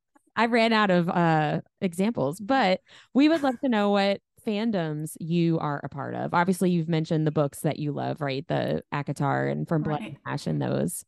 [0.36, 2.82] I ran out of uh examples, but
[3.14, 6.34] we would love to know what fandoms you are a part of.
[6.34, 8.46] Obviously, you've mentioned the books that you love, right?
[8.48, 10.34] The ACOTAR and From Blood and Right.
[10.34, 11.04] Ash and those.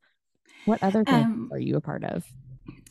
[0.66, 2.26] What other things Um, are you a part of?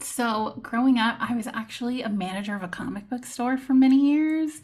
[0.01, 4.13] So growing up, I was actually a manager of a comic book store for many
[4.13, 4.61] years.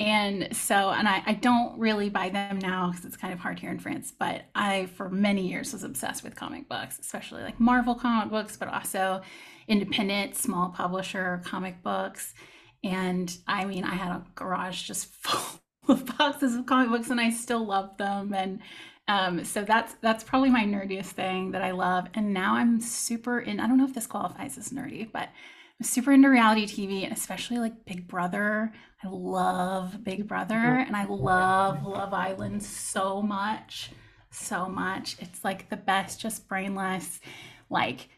[0.00, 3.58] And so, and I, I don't really buy them now because it's kind of hard
[3.58, 7.58] here in France, but I, for many years, was obsessed with comic books, especially like
[7.58, 9.22] Marvel comic books, but also
[9.68, 12.34] independent, small publisher comic books.
[12.82, 17.20] And I mean, I had a garage just full of boxes of comic books and
[17.20, 18.34] I still love them.
[18.34, 18.60] And
[19.06, 22.06] um, so that's that's probably my nerdiest thing that I love.
[22.14, 25.28] And now I'm super in, I don't know if this qualifies as nerdy, but
[25.80, 28.72] I'm super into reality TV and especially like Big Brother.
[29.02, 33.90] I love Big Brother and I love Love Island so much.
[34.30, 35.16] So much.
[35.20, 37.20] It's like the best, just brainless,
[37.68, 38.08] like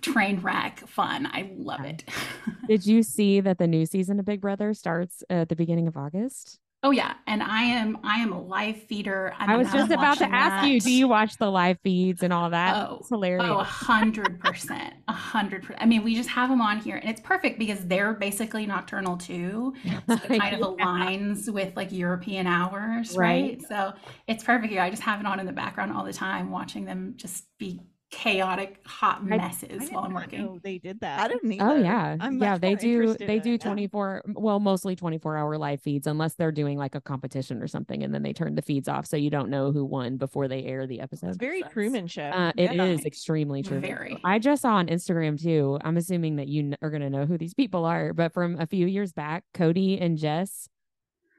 [0.00, 1.26] train wreck fun.
[1.26, 2.04] I love it.
[2.68, 5.96] Did you see that the new season of Big Brother starts at the beginning of
[5.96, 6.58] August?
[6.82, 7.14] Oh yeah.
[7.26, 9.34] And I am I am a live feeder.
[9.38, 12.32] I, I was just about to ask you, do you watch the live feeds and
[12.32, 12.76] all that?
[12.76, 13.46] Oh, it's hilarious.
[13.48, 15.82] Oh, a hundred percent, a hundred percent.
[15.82, 19.16] I mean, we just have them on here, and it's perfect because they're basically nocturnal
[19.16, 19.74] too.
[20.08, 20.84] So it kind of Yeah.
[20.84, 23.58] aligns with like European hours, Right.
[23.60, 23.62] right?
[23.68, 23.92] So
[24.26, 24.72] it's perfect.
[24.74, 27.80] I just have it on in the background all the time, watching them just be
[28.12, 30.40] chaotic, hot I- I messes did while I'm working.
[30.40, 31.18] know they did that.
[31.18, 31.64] I didn't either.
[31.64, 32.56] Oh yeah, I'm yeah.
[32.58, 33.14] They do.
[33.14, 33.70] They do it now.
[33.70, 34.22] twenty four.
[34.34, 38.02] Well, mostly twenty four hour live feeds, unless they're doing like a competition or something,
[38.04, 40.62] and then they turn the feeds off, so you don't know who won before they
[40.64, 41.30] air the episode.
[41.30, 41.40] It's episode.
[41.40, 41.72] very sense.
[41.72, 42.22] Truman Show.
[42.22, 43.06] Uh, it is Yeah.
[43.06, 43.80] extremely true.
[43.80, 44.20] Very.
[44.22, 45.78] I just saw on Instagram too.
[45.82, 48.66] I'm assuming that you kn- are gonna know who these people are, but from a
[48.66, 50.68] few years back, Cody and Jess.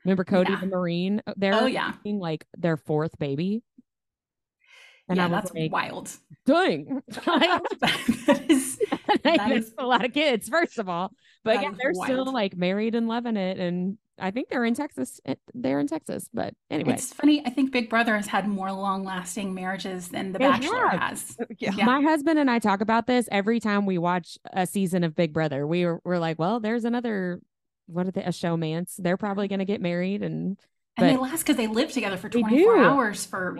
[0.03, 0.59] Remember Cody Yeah.
[0.59, 1.21] the Marine?
[1.37, 3.61] They're Oh yeah, having, like their fourth baby.
[5.19, 6.09] And yeah, I was like, wild.
[6.45, 7.01] dang.
[7.07, 8.79] that is,
[9.23, 11.11] that is a lot of kids, first of all.
[11.43, 13.57] But yeah, they're still like married and loving it.
[13.59, 15.19] And I think they're in Texas.
[15.25, 16.29] eh, They're in Texas.
[16.33, 17.43] But anyway, It's funny.
[17.45, 20.99] I think Big Brother has had more long-lasting marriages than The They Bachelor have.
[20.99, 21.37] has.
[21.59, 21.71] yeah.
[21.75, 21.85] Yeah.
[21.85, 25.33] my husband and I talk about this every time we watch a season of Big
[25.33, 25.65] Brother.
[25.67, 27.41] We were, we're like, well, there's another,
[27.87, 28.93] what are they, a showmance.
[28.97, 30.21] They're probably going to get married.
[30.23, 30.57] And
[30.95, 33.57] And they last because they live together for 24 hours for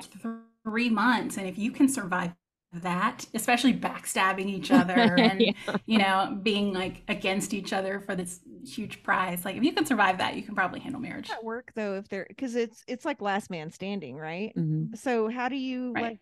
[0.64, 1.38] three months.
[1.38, 2.34] And if you can survive
[2.74, 5.52] that, especially backstabbing each other and, Yeah.
[5.86, 9.86] you know, being like against each other for this huge prize, like if you can
[9.86, 11.30] survive that, you can probably handle marriage.
[11.30, 14.54] That work though if they're because it's it's like last man standing, right?
[14.56, 14.98] Mhm.
[14.98, 16.04] So how do you Right.
[16.04, 16.20] like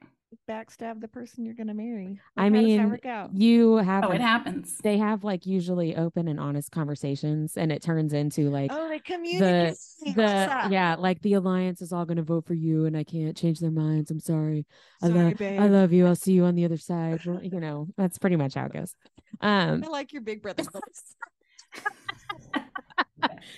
[0.49, 2.19] backstab the person you're gonna marry?
[2.37, 3.33] I Like, how does mean, that work out?
[3.35, 4.77] you have, Oh, an- it happens.
[4.83, 8.97] they have like usually open and honest conversations and it turns into like, Oh, they
[8.99, 9.77] the communicate.
[10.15, 13.37] the yeah like the alliance is all going to vote for you and i can't
[13.37, 14.65] change their minds i'm sorry
[15.01, 15.61] I Sorry, love babe.
[15.61, 18.35] i love you i'll see you on the other side Well, you know that's pretty
[18.35, 18.95] much how it goes
[19.41, 20.63] um I like your big brother.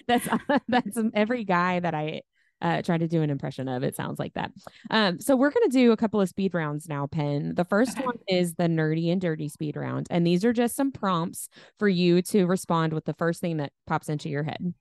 [0.07, 0.27] that's
[0.67, 2.21] that's every guy that I
[2.63, 3.83] uh, try to do an impression of.
[3.83, 4.51] It sounds like that.
[4.89, 7.53] Um, so we're gonna do a couple of speed rounds now, Penn.
[7.55, 8.05] The first Okay.
[8.05, 11.87] one is the nerdy and dirty speed round, and these are just some prompts for
[11.87, 14.73] you to respond with the first thing that pops into your head.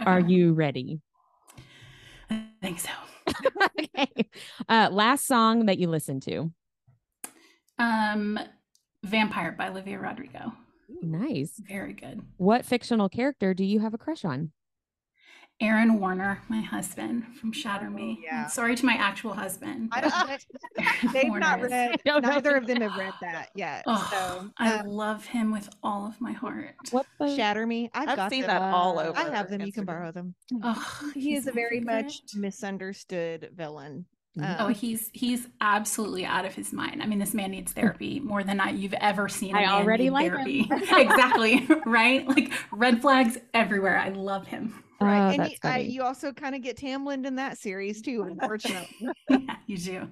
[0.00, 1.00] Are you ready?
[2.28, 2.90] I think so.
[3.80, 4.28] okay.
[4.68, 6.50] Uh, last song that you listened to.
[7.78, 8.38] Um,
[9.04, 10.52] Vampire by Olivia Rodrigo.
[11.02, 11.60] Nice.
[11.68, 12.22] Very good.
[12.36, 14.52] What fictional character do you have a crush on?
[15.60, 18.20] Aaron Warner, my husband from Shatter Me.
[18.22, 18.46] yeah.
[18.46, 19.88] Sorry to my actual husband.
[19.90, 21.92] I don't, they've Warner not read.
[21.94, 22.22] I don't.
[22.22, 23.82] Neither of them have read that yet.
[23.86, 26.74] Oh, so I um, love him with all of my heart.
[26.90, 27.34] What the?
[27.34, 27.90] shatter me.
[27.94, 28.48] I've, I've got seen them.
[28.50, 29.18] that all over.
[29.18, 29.62] I have them.
[29.62, 30.34] You can borrow them.
[30.62, 34.04] Oh, He is a my very much misunderstood villain.
[34.38, 34.56] Mhm.
[34.60, 37.02] Oh, Um, he's he's absolutely out of his mind.
[37.02, 39.56] I mean, this man needs therapy more than I, you've ever seen.
[39.56, 40.64] I already like therapy.
[40.64, 40.82] him.
[40.82, 42.28] exactly right.
[42.28, 43.96] Like red flags everywhere.
[43.98, 44.82] I love him.
[45.00, 45.18] Right.
[45.18, 48.22] Oh, and that's you, I, you also kind of get Tamlin in that series too,
[48.22, 49.08] unfortunately.
[49.28, 50.08] yeah, you do.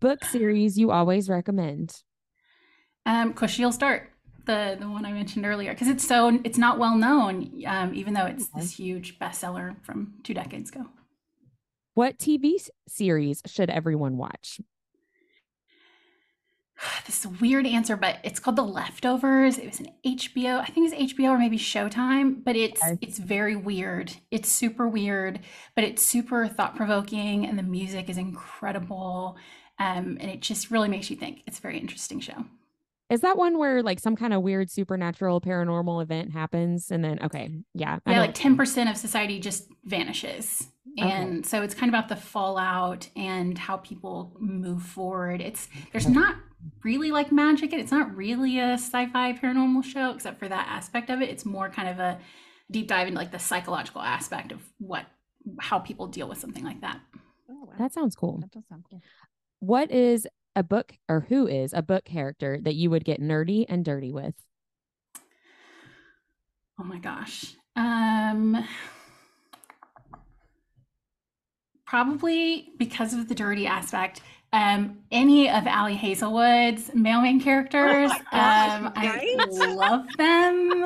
[0.00, 2.02] Book series you always recommend.
[3.06, 4.10] Um, Kushiel's Dart,
[4.44, 8.14] the the one I mentioned earlier, because it's so it's not well known, um, even
[8.14, 10.86] though it's this huge bestseller from two decades ago.
[11.94, 14.60] What TV series should everyone watch?
[17.06, 19.58] This is a weird answer, but it's called The Leftovers.
[19.58, 22.98] It was an HBO, I think it's HBO or maybe Showtime, but it's Okay.
[23.00, 24.12] it's very weird.
[24.30, 25.40] It's super weird,
[25.74, 29.36] but it's super thought provoking, and the music is incredible,
[29.78, 31.42] um, and it just really makes you think.
[31.46, 32.44] It's a very interesting show.
[33.10, 37.18] Is that one where like some kind of weird supernatural paranormal event happens and then
[37.22, 37.98] okay, yeah.
[38.06, 40.66] Yeah, like ten percent of society just vanishes,
[40.98, 41.08] Okay.
[41.08, 45.40] and so it's kind of about the fallout and how people move forward.
[45.40, 46.36] It's there's not
[46.84, 47.72] really like magic.
[47.72, 51.30] It's not really a sci-fi paranormal show, except for that aspect of it.
[51.30, 52.18] It's more kind of a
[52.70, 55.06] deep dive into like the psychological aspect of what
[55.60, 57.00] how people deal with something like that.
[57.50, 57.74] Oh, wow.
[57.78, 58.38] that sounds cool.
[58.40, 59.00] That does sound cool.
[59.60, 63.64] What is a book or who is a book character that you would get nerdy
[63.68, 64.34] and dirty with?
[66.78, 67.54] Oh my gosh.
[67.76, 68.66] Um
[71.92, 74.22] probably because of the dirty aspect.
[74.54, 78.10] Um, any of Ali Hazelwood's mailman characters.
[78.10, 79.36] Oh gosh, um, I
[79.74, 80.84] love them.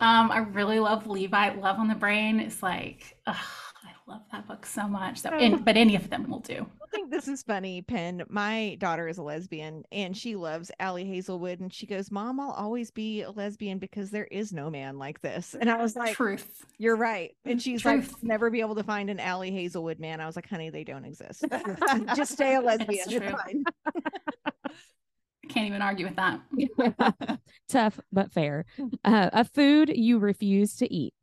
[0.00, 1.54] Um, I really love Levi.
[1.54, 2.38] Love on the Brain.
[2.38, 5.20] It's like, ugh, I love that book so much.
[5.22, 6.66] So, and, but any of them will do.
[6.92, 8.22] I think this is funny, Penn.
[8.28, 11.60] My daughter is a lesbian and she loves Ali Hazelwood.
[11.60, 15.22] And she goes, Mom, I'll always be a lesbian because there is no man like
[15.22, 15.56] this.
[15.58, 16.66] And I was like, Truth.
[16.76, 17.34] You're right.
[17.46, 20.20] And she's like, never be able to find an Ali Hazelwood man.
[20.20, 21.46] I was like, honey, they don't exist.
[22.14, 23.04] Just stay a lesbian.
[23.08, 23.30] It's true.
[23.30, 23.64] fine.
[25.48, 27.38] Can't even argue with that.
[27.68, 28.66] Tough but fair.
[29.02, 31.14] Uh, a food you refuse to eat.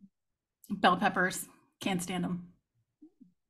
[0.69, 1.45] Bell peppers.
[1.79, 2.48] Can't stand them.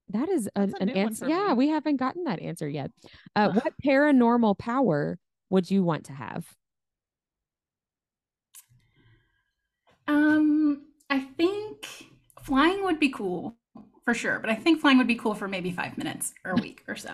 [0.09, 1.27] That is a, an answer.
[1.27, 1.53] Yeah, me.
[1.53, 2.91] we haven't gotten that answer yet.
[3.35, 5.19] Uh, what paranormal power
[5.49, 6.47] would you want to have?
[10.07, 11.87] Um, I think
[12.41, 13.55] flying would be cool
[14.03, 16.55] for sure, but I think flying would be cool for maybe five minutes or a
[16.61, 17.13] week or so.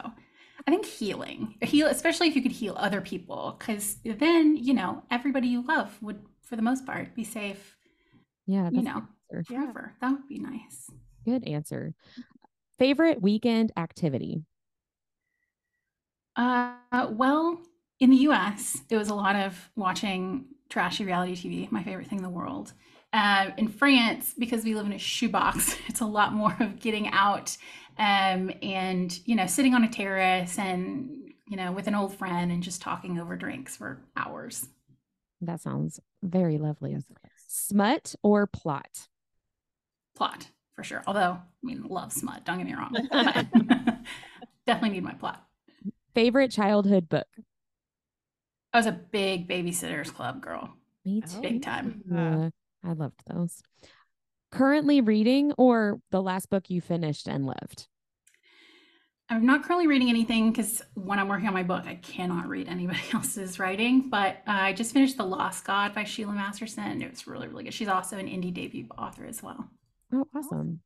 [0.68, 5.04] I think healing, heal, especially if you could heal other people, because then you know
[5.12, 7.76] everybody you love would, for the most part, be safe.
[8.48, 9.04] Yeah, You know,
[9.48, 9.94] forever.
[10.02, 10.90] That would be nice.
[11.26, 11.94] Good answer.
[12.78, 14.44] Favorite weekend activity?
[16.36, 16.74] Uh,
[17.10, 17.62] well,
[18.00, 21.72] in the U.S., it was a lot of watching trashy reality TV.
[21.72, 22.74] My favorite thing in the world.
[23.14, 27.08] Uh, in France, because we live in a shoebox, it's a lot more of getting
[27.10, 27.56] out
[27.98, 32.52] um, and you know sitting on a terrace and you know with an old friend
[32.52, 34.68] and just talking over drinks for hours.
[35.40, 36.98] That sounds very lovely.
[37.48, 39.08] Smut or plot?
[40.16, 41.04] Plot for sure.
[41.08, 42.46] Although I mean, love smut.
[42.46, 42.94] Don't get me wrong.
[44.68, 45.46] definitely need my plot.
[46.14, 47.28] Favorite childhood book?
[48.74, 50.74] I was a big Babysitters Club girl.
[51.06, 51.42] Me Oh, too.
[51.42, 52.02] Big time.
[52.12, 52.50] Yeah,
[52.84, 53.62] I loved those.
[54.52, 57.88] Currently reading or the last book you finished and loved?
[59.28, 62.68] I'm not currently reading anything because when I'm working on my book, I cannot read
[62.68, 64.10] anybody else's writing.
[64.10, 67.02] But uh, I just finished The Lost God by Sheila Masterson.
[67.02, 67.74] It was really, really good.
[67.74, 69.68] She's also an indie debut author as well.
[70.14, 70.82] Oh, awesome.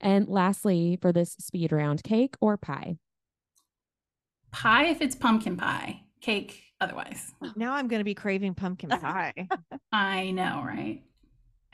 [0.00, 2.98] And lastly, for this speed round, cake or pie?
[4.50, 7.32] Pie if it's pumpkin pie, cake otherwise.
[7.56, 9.48] Now I'm going to be craving pumpkin pie.
[9.92, 11.02] I know, right?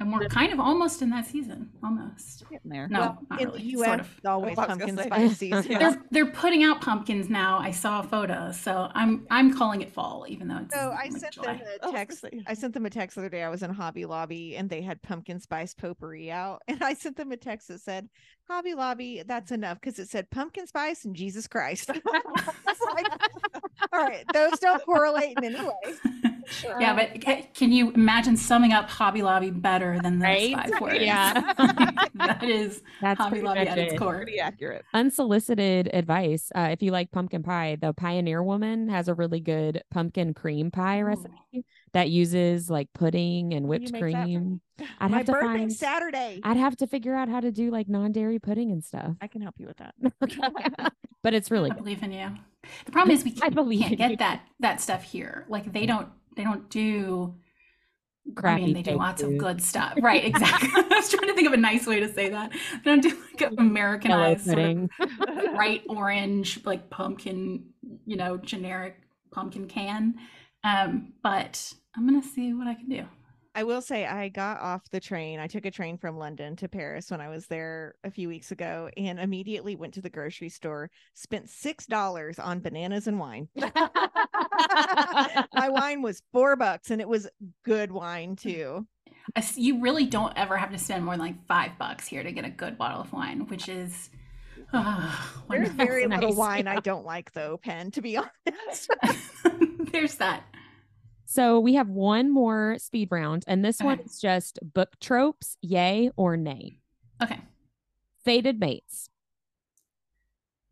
[0.02, 1.70] And we're kind of almost in that season.
[1.82, 2.42] Almost.
[2.50, 2.88] Getting there.
[2.88, 3.60] No, well, not in really.
[3.60, 4.14] the US, Sort of.
[4.16, 5.64] it's always Oh, I was gonna pumpkin spice season.
[5.70, 5.78] Yeah.
[5.78, 7.58] They're they're putting out pumpkins now.
[7.58, 11.04] I saw a photo, so I'm I'm calling it fall, even though it's So I
[11.04, 11.54] like sent July.
[11.54, 12.20] them a oh, text.
[12.20, 12.42] say.
[12.46, 13.42] I sent them a text the other day.
[13.44, 17.16] I was in Hobby Lobby and they had pumpkin spice potpourri out, and I sent
[17.16, 18.08] them a text that said,
[18.48, 21.90] "Hobby Lobby, that's enough," because it said pumpkin spice and Jesus Christ.
[22.94, 23.06] Like,
[23.92, 26.31] all right, those don't correlate in any way.
[26.78, 27.20] Yeah, but
[27.54, 30.54] can you imagine summing up Hobby Lobby better than those Right?
[30.54, 30.98] five words?
[31.00, 31.52] Yeah.
[32.14, 34.16] that is That's Hobby Lobby much at its core.
[34.16, 34.84] Pretty accurate.
[34.94, 36.50] Unsolicited advice.
[36.54, 40.70] Uh, if you like pumpkin pie, the Pioneer Woman has a really good pumpkin cream
[40.70, 41.04] pie Ooh.
[41.04, 44.60] recipe that uses like pudding and whipped make that for cream.
[44.98, 45.72] I'd My have to birthday's find.
[45.72, 46.40] Saturday.
[46.42, 49.14] I-, I'd have to figure out how to do like non-dairy pudding and stuff.
[49.20, 49.94] I can help you with that.
[51.22, 51.84] but it's really I good.
[51.84, 52.30] believe in you.
[52.86, 54.08] The problem is we can't, believe can't in you.
[54.10, 55.44] get that that stuff here.
[55.48, 57.34] Like they don't they don't do.
[58.28, 59.32] I Crappy mean, they do lots food.
[59.34, 60.24] of good stuff, right?
[60.24, 60.68] Exactly.
[60.76, 62.52] I was trying to think of a nice way to say that.
[62.52, 64.90] They don't do like Americanized sort of
[65.54, 67.64] bright orange, like pumpkin,
[68.06, 68.96] you know, generic
[69.32, 70.14] pumpkin can.
[70.64, 73.04] Um, but I'm gonna see what I can do.
[73.54, 75.38] I will say I got off the train.
[75.38, 78.50] I took a train from London to Paris when I was there a few weeks
[78.50, 83.48] ago and immediately went to the grocery store, spent $6 on bananas and wine.
[83.54, 87.28] My wine was 4 bucks and it was
[87.64, 88.40] good wine mm.
[88.40, 88.86] too.
[89.54, 92.44] You really don't ever have to spend more than like five bucks here to get
[92.44, 94.10] a good bottle of wine, which is.
[94.72, 98.90] Oh, There's very little nice, wine I don't like though, Penn, to be honest.
[99.92, 100.44] There's that.
[101.32, 106.10] So we have one more speed round, and this one is just book tropes, yay
[106.14, 106.80] or nay.
[107.22, 107.40] Okay.
[108.22, 109.08] Fated mates,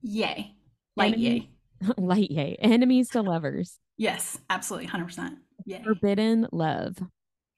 [0.03, 0.55] Yay.
[0.97, 1.51] Light Enemy-
[1.81, 1.93] yay.
[1.97, 2.57] light yay.
[2.61, 4.89] Enemies to lovers, Yes, absolutely.
[4.89, 5.37] 100%.
[5.65, 5.83] Yay.
[5.83, 6.99] forbidden love,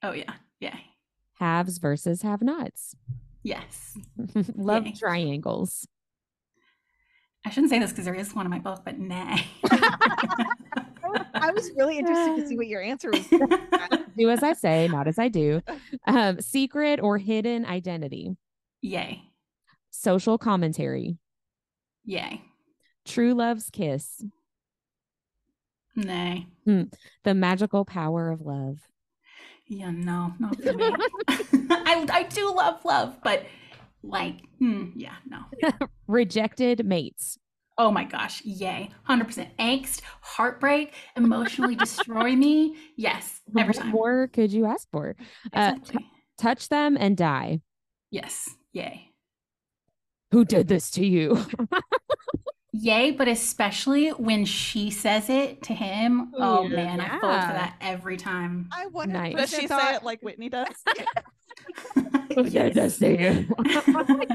[0.04, 0.34] Oh, yeah.
[0.60, 0.84] Yay.
[1.40, 2.94] haves versus have nots,
[3.42, 3.98] Yes.
[4.54, 4.92] love Yay.
[4.92, 5.88] triangles.
[7.44, 9.44] I shouldn't say this because there is one in my book, but nay.
[11.34, 13.26] I was really interested to see what your answer was.
[14.16, 15.62] Do as I say, not as I do.
[16.06, 18.36] Um, secret or hidden identity,
[18.82, 19.22] Yay.
[19.90, 21.16] social commentary,
[22.04, 22.42] Yay.
[23.06, 24.22] true love's kiss,
[25.96, 26.46] Nay.
[26.66, 28.78] the magical power of love.
[29.66, 30.90] Yeah, no, not for me.
[31.70, 33.44] I, I do love love, but
[34.02, 35.44] like, hmm, yeah, no.
[36.06, 37.38] Rejected mates.
[37.78, 38.90] Oh my gosh, yay.
[39.08, 42.76] 100% angst, heartbreak, emotionally destroy me.
[42.96, 43.90] Yes, every What time.
[43.90, 45.16] more could you ask for?
[45.52, 46.06] Uh, Exactly.
[46.38, 47.60] touch them and die.
[48.10, 49.08] yes, yay.
[50.32, 51.38] Who did this to you?
[52.74, 56.32] Yay, but especially when she says it to him.
[56.34, 58.70] Oh Ooh, man, I fall for that every time.
[58.72, 59.36] I wonder Nice.
[59.36, 60.68] Does she say it like Whitney does?
[62.34, 63.54] Who did this to you?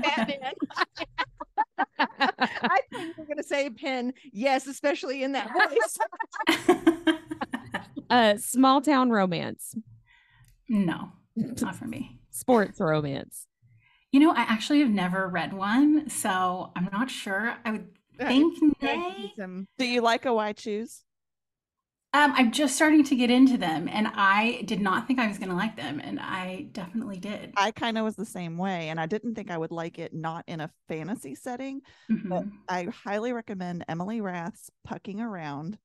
[0.03, 0.53] Batman.
[1.99, 4.13] I think you were going to say Penn.
[4.31, 6.77] Yes, especially in that voice.
[8.09, 9.75] uh, small town romance,
[10.69, 12.19] no, not for me.
[12.31, 13.47] sports romance.
[14.11, 17.55] You know, I actually have never read one, so I'm not sure.
[17.65, 19.33] I would think nay.
[19.77, 21.03] Do you like a why choose?
[22.13, 25.37] Um, I'm just starting to get into them, and I did not think I was
[25.37, 27.53] going to like them, and I definitely did.
[27.55, 30.13] I kind of was the same way, and I didn't think I would like it
[30.13, 31.81] not in a fantasy setting.
[32.23, 32.51] But Mhm.
[32.67, 35.77] I highly recommend Emily Rath's Pucking Around.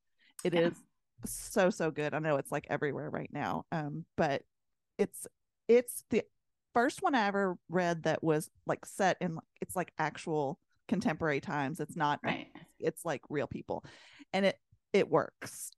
[0.45, 0.73] It is Yeah.
[1.25, 2.15] so so good.
[2.15, 3.67] I know it's like everywhere right now.
[3.73, 4.43] Um, but
[4.99, 5.27] it's
[5.69, 6.25] it's the
[6.75, 10.59] first one I ever read that was like set in it's like actual
[10.89, 11.81] contemporary times.
[11.81, 12.49] It's not Right.
[12.81, 13.85] it's like real people.
[14.33, 14.61] And it
[14.93, 15.71] it works.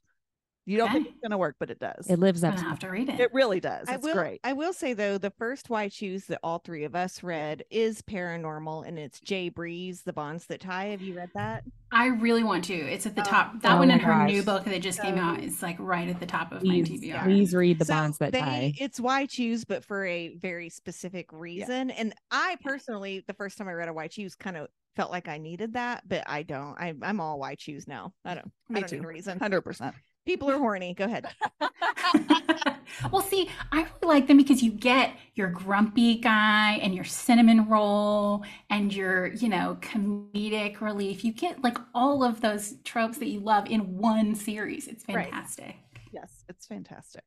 [0.66, 2.08] You don't think it's gonna work, but it does.
[2.08, 3.20] It lives up gonna have to read it.
[3.20, 3.86] It really does.
[3.88, 4.14] I It's will.
[4.14, 4.40] great.
[4.44, 8.00] I will say though, the first Why Choose that all three of us read is
[8.02, 9.50] paranormal, and it's J.
[9.50, 10.86] Bree's, The Bonds That Tie.
[10.86, 11.64] Have you read that?
[11.92, 12.74] I really want to.
[12.74, 13.24] It's at the Oh.
[13.24, 13.60] top.
[13.60, 15.44] That Oh one in and her new book that just came out good.
[15.44, 17.22] is like right at the top of my Please, TBR.
[17.24, 18.72] please read the So bonds that they- tie.
[18.80, 21.90] It's Why Choose, but for a very specific reason.
[21.90, 25.28] And I personally, the first time I read a Why Choose, kind of felt like
[25.28, 26.74] I needed that, but I don't.
[26.78, 28.12] I, I'm all Why Choose now.
[28.24, 28.50] I don't.
[28.70, 29.04] I Me don't need too.
[29.04, 29.38] a reason.
[29.38, 29.94] Hundred percent.
[30.26, 30.94] People are horny.
[30.94, 31.26] Go ahead.
[33.12, 37.68] well, see, I really like them because you get your grumpy guy and your cinnamon
[37.68, 41.24] roll and your, you know, comedic relief.
[41.24, 44.86] You get like all of those tropes that you love in one series.
[44.88, 45.30] It's Right.
[45.30, 45.76] fantastic.
[46.12, 47.24] Yes, it's fantastic.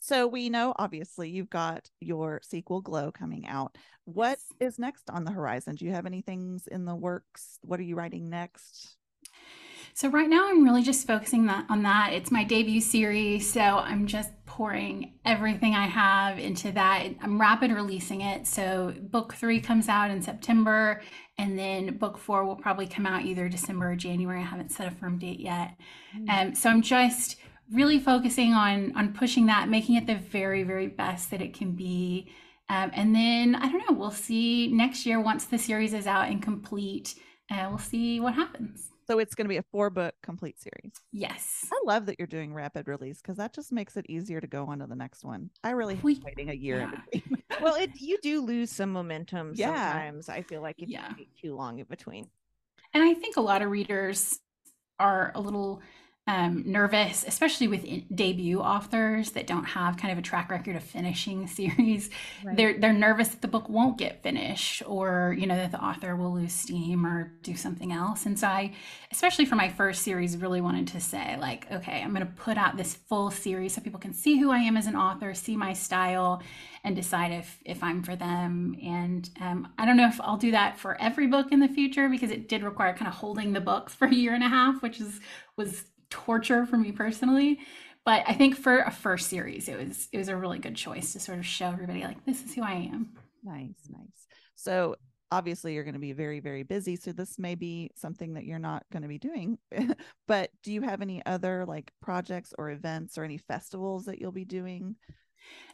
[0.00, 3.76] So we know obviously you've got your sequel Glow coming out.
[4.06, 4.52] What Yes.
[4.60, 5.76] is next on the horizon?
[5.76, 7.58] Do you have any things in the works?
[7.62, 8.96] What are you writing next?
[10.00, 12.14] So right now I'm really just focusing that on that.
[12.14, 17.06] It's my debut series, so I'm just pouring everything I have into that.
[17.20, 18.46] I'm rapid releasing it.
[18.46, 21.02] So book 3 comes out in September
[21.36, 24.40] and then book 4 will probably come out either December or January.
[24.40, 25.76] I haven't set a firm date yet.
[26.16, 26.30] Mm-hmm.
[26.30, 27.36] Um so I'm just
[27.70, 31.72] really focusing on on pushing that, making it the very very best that it can
[31.72, 32.32] be.
[32.70, 36.30] Um, and then I don't know, we'll see next year once the series is out
[36.30, 37.16] and complete.
[37.50, 38.89] Uh, we'll see what happens.
[39.10, 40.92] So it's going to be a four book complete series.
[41.10, 41.66] Yes.
[41.72, 44.66] I love that you're doing rapid release because that just makes it easier to go
[44.66, 45.50] on to the next one.
[45.64, 46.92] I really hate we, waiting a year.
[47.12, 47.20] Yeah.
[47.60, 49.90] well, it you do lose some momentum yeah.
[49.94, 50.28] sometimes.
[50.28, 51.08] I feel like if yeah.
[51.08, 52.28] you wait too long in between.
[52.94, 54.38] And I think a lot of readers
[55.00, 55.82] are a little
[56.30, 60.82] um, nervous, especially with debut authors that don't have kind of a track record of
[60.84, 62.08] finishing series.
[62.44, 62.56] Right.
[62.56, 66.14] They're they're nervous that the book won't get finished, or you know that the author
[66.14, 68.26] will lose steam or do something else.
[68.26, 68.74] And so I,
[69.10, 72.56] especially for my first series, really wanted to say like, okay, I'm going to put
[72.56, 75.56] out this full series so people can see who I am as an author, see
[75.56, 76.44] my style,
[76.84, 78.76] and decide if if I'm for them.
[78.80, 82.08] And um, I don't know if I'll do that for every book in the future
[82.08, 84.80] because it did require kind of holding the books for a year and a half,
[84.80, 85.18] which is
[85.56, 87.58] was torture for me personally
[88.04, 91.12] but i think for a first series it was it was a really good choice
[91.12, 93.10] to sort of show everybody like this is who i am.
[93.42, 94.26] Nice nice.
[94.54, 94.96] So
[95.32, 98.58] obviously you're going to be very very busy so this may be something that you're
[98.58, 99.56] not going to be doing
[100.26, 104.32] but do you have any other like projects or events or any festivals that you'll
[104.32, 104.96] be doing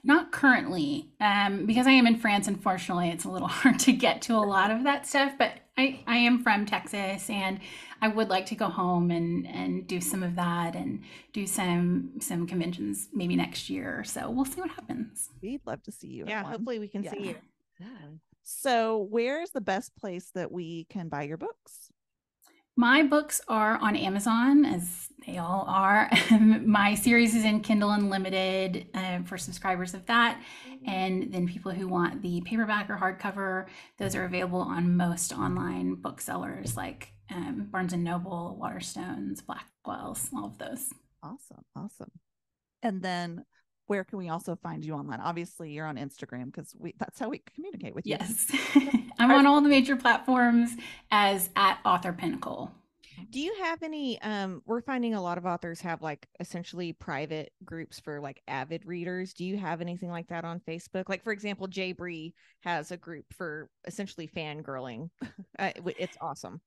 [0.04, 2.46] not currently, um, because I am in France.
[2.46, 5.32] Unfortunately, it's a little hard to get to a lot of that stuff.
[5.38, 7.60] But I, I am from Texas, and
[8.00, 11.02] I would like to go home and and do some of that and
[11.32, 14.04] do some some conventions maybe next year.
[14.04, 15.30] So we'll see what happens.
[15.42, 16.24] We'd love to see you.
[16.26, 17.10] Yeah, hopefully we can yeah.
[17.10, 17.34] see you.
[17.80, 17.86] Yeah.
[18.48, 21.90] So, where's the best place that we can buy your books?
[22.76, 26.10] My books are on Amazon, as they all are.
[26.64, 30.38] my series is in Kindle Unlimited uh, for subscribers of that.
[30.68, 30.88] Mm-hmm.
[30.88, 33.66] And then people who want the paperback or hardcover,
[33.98, 40.46] those are available on most online booksellers like um, Barnes and Noble, Waterstones, Blackwell's, all
[40.46, 40.92] of those.
[41.22, 41.64] Awesome.
[41.74, 42.10] Awesome.
[42.82, 43.44] And then
[43.86, 45.20] where can we also find you online?
[45.20, 48.16] Obviously, you're on Instagram because we that's how we communicate with you.
[48.18, 48.50] Yes.
[49.18, 50.70] I'm on all the major platforms
[51.10, 52.70] as at author Penn Cole.
[53.30, 57.52] Do you have any um we're finding a lot of authors have like essentially private
[57.64, 59.32] groups for like avid readers.
[59.32, 61.08] Do you have anything like that on Facebook?
[61.08, 61.92] Like for example, J.
[61.92, 65.10] Bree has a group for essentially fangirling.
[65.58, 66.60] Uh, it's awesome.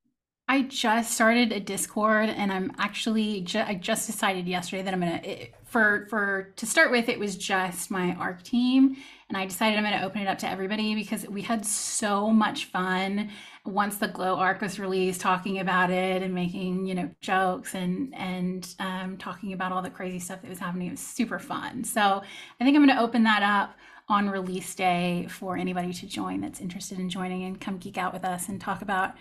[0.50, 5.00] I just started a Discord, and I'm actually ju- I just decided yesterday that I'm
[5.00, 7.08] gonna it, for for to start with.
[7.08, 8.98] It was just my ARC team,
[9.28, 12.66] and I decided I'm gonna open it up to everybody because we had so much
[12.66, 13.30] fun
[13.64, 18.12] once the Glow ARC was released, talking about it and making you know jokes and
[18.16, 20.88] and um, talking about all the crazy stuff that was happening.
[20.88, 21.84] It was super fun.
[21.84, 23.78] So I think I'm gonna open that up
[24.08, 28.14] on release day for anybody to join that's interested in joining and come geek out
[28.14, 29.14] with us and talk about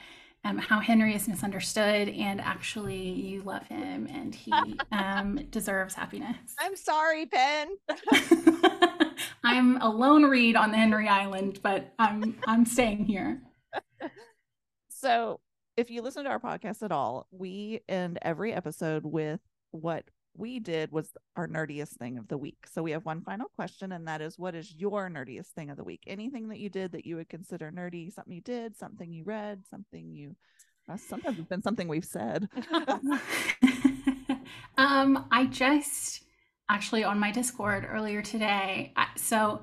[0.45, 4.53] um, how Henry is misunderstood and actually you love him and he
[4.93, 6.37] um, deserves happiness.
[6.61, 7.69] I'm sorry, Penn.
[9.45, 13.43] I'm a lone read on the Henry Island, but I'm I'm staying here.
[15.01, 15.39] So,
[15.77, 19.39] if you listen to our podcast at all, we end every episode with
[19.71, 20.03] what
[20.39, 22.67] we did was our nerdiest thing of the week.
[22.73, 25.77] So we have one final question, and that is what is your nerdiest thing of
[25.77, 26.05] the week?
[26.07, 29.65] Anything that you did that you would consider nerdy, something you did, something you read,
[29.69, 30.37] something you
[30.91, 32.49] uh, sometimes it's been something we've said.
[34.79, 36.25] um, I just
[36.71, 38.93] actually on my Discord earlier today.
[38.97, 39.61] I, so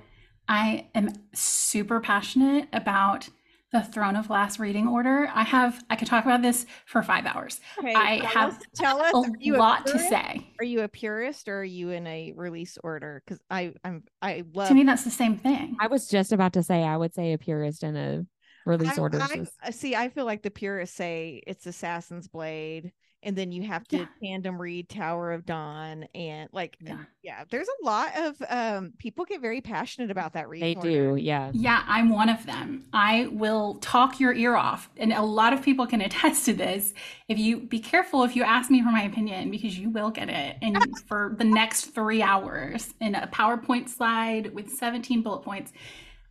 [0.47, 3.27] I am super passionate about
[3.75, 5.29] the Throne of Glass reading order.
[5.33, 7.59] I have I could talk about this for five hours.
[7.77, 10.53] Okay, I tell have us, tell us a lot a to say.
[10.59, 13.21] Are you a purist or are you in a release order?
[13.25, 15.75] Because I I'm I love to me that's the same thing.
[15.81, 18.25] I was just about to say I would say a purist and a
[18.65, 19.19] release order.
[19.61, 19.93] I, see.
[19.93, 22.93] I feel like the purists say it's Assassin's Blade
[23.25, 24.05] and then you have to yeah.
[24.23, 26.99] tandem read Tower of Dawn and like yeah.
[27.23, 30.61] yeah, there's a lot of um people get very passionate about that read.
[30.61, 31.51] They do, yeah.
[31.53, 32.85] Yeah, I'm one of them.
[32.93, 36.93] I will talk your ear off and a lot of people can attest to this.
[37.27, 40.29] If you be careful if you ask me for my opinion because you will get
[40.29, 45.73] it and for the next 3 hours in a PowerPoint slide with 17 bullet points.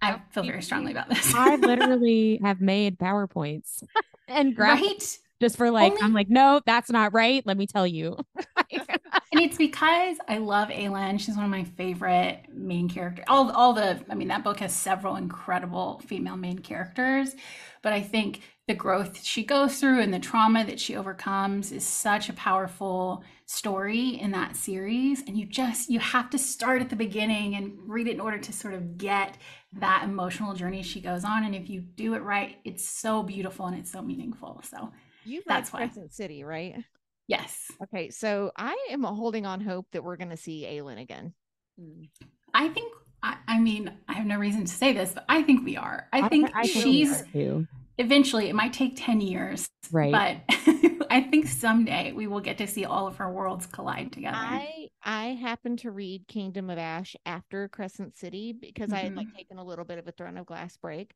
[0.00, 1.34] I feel very strongly about this.
[1.34, 3.82] I literally have made PowerPoints
[4.28, 4.58] and graphics.
[4.58, 5.18] Right?
[5.44, 7.44] Just for like, Only- I'm like, no, that's not right.
[7.44, 8.16] Let me tell you.
[8.72, 11.20] and it's because I love Aelin.
[11.20, 13.26] She's one of my favorite main characters.
[13.28, 17.36] All, all the, I mean, that book has several incredible female main characters,
[17.82, 21.84] but I think the growth she goes through and the trauma that she overcomes is
[21.84, 25.20] such a powerful story in that series.
[25.26, 28.38] And you just, you have to start at the beginning and read it in order
[28.38, 29.36] to sort of get
[29.74, 31.44] that emotional journey she goes on.
[31.44, 34.62] And if you do it right, it's so beautiful and it's so meaningful.
[34.64, 34.90] So
[35.24, 35.86] You've That's read why.
[35.86, 36.76] Crescent City, right?
[37.26, 41.32] yes, Okay, so I am holding on hope that we're going to see Aelin again.
[41.80, 42.08] Mm.
[42.52, 45.64] I think, I, I mean, I have no reason to say this, but I think
[45.64, 46.08] we are.
[46.12, 47.24] I think I think we she's
[47.98, 50.42] eventually, it might take 10 years, right.
[50.46, 50.56] but
[51.14, 54.36] I think someday we will get to see all of her worlds collide together.
[54.36, 59.32] I I happened to read Kingdom of Ash after Crescent City because I had like
[59.36, 61.12] taken a little bit of a Throne of Glass break,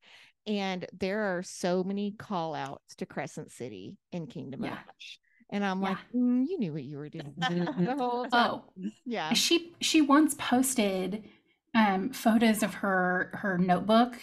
[0.47, 5.19] and there are so many call outs to Crescent City in Kingdom of Ash.
[5.51, 8.51] And I'm like, "Mm, you knew what you were doing the whole time.
[8.53, 8.65] oh,
[9.05, 9.33] Yeah.
[9.33, 11.25] she she once posted
[11.75, 14.17] um, photos of her her notebook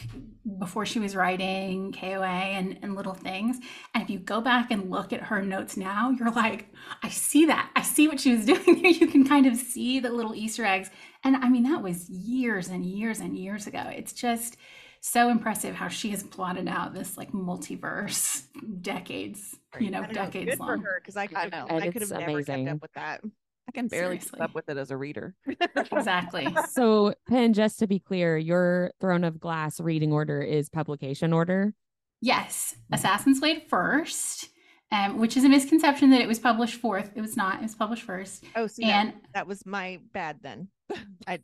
[0.60, 3.60] before she was writing KOA and, and little things.
[3.94, 6.68] And if you go back and look at her notes now, you're like,
[7.04, 7.72] I see that.
[7.76, 8.92] I see what she was doing there.
[8.92, 10.90] You can kind of see the little Easter eggs.
[11.24, 13.84] And I mean, that was years and years and years ago.
[13.96, 14.58] It's just
[15.02, 18.44] so impressive how she has plotted out this like multiverse
[18.82, 20.82] decades, you know, I know, decades good for long.
[20.84, 21.74] her because I I know.
[21.78, 23.22] I And could have it's never kept up with that.
[23.68, 25.36] I can barely keep up with it as a reader.
[25.92, 26.48] Exactly.
[26.70, 31.74] so, Penn, just to be clear, your Throne of Glass reading order is publication order.
[32.22, 34.50] Yes, Assassin's Blade first,
[34.92, 37.12] um, which is a misconception that it was published fourth.
[37.16, 37.60] It was not.
[37.60, 38.44] It was published first.
[38.56, 40.70] Oh, see, And that, that was my bad then.
[41.28, 41.40] I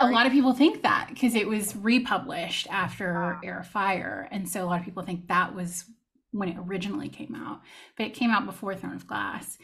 [0.00, 3.40] a lot of people think that because it was republished after Ah.
[3.42, 5.84] Heir of Fire, and so a lot of people think that was
[6.30, 7.60] when it originally came out,
[7.96, 9.58] but it came out before Throne of Glass,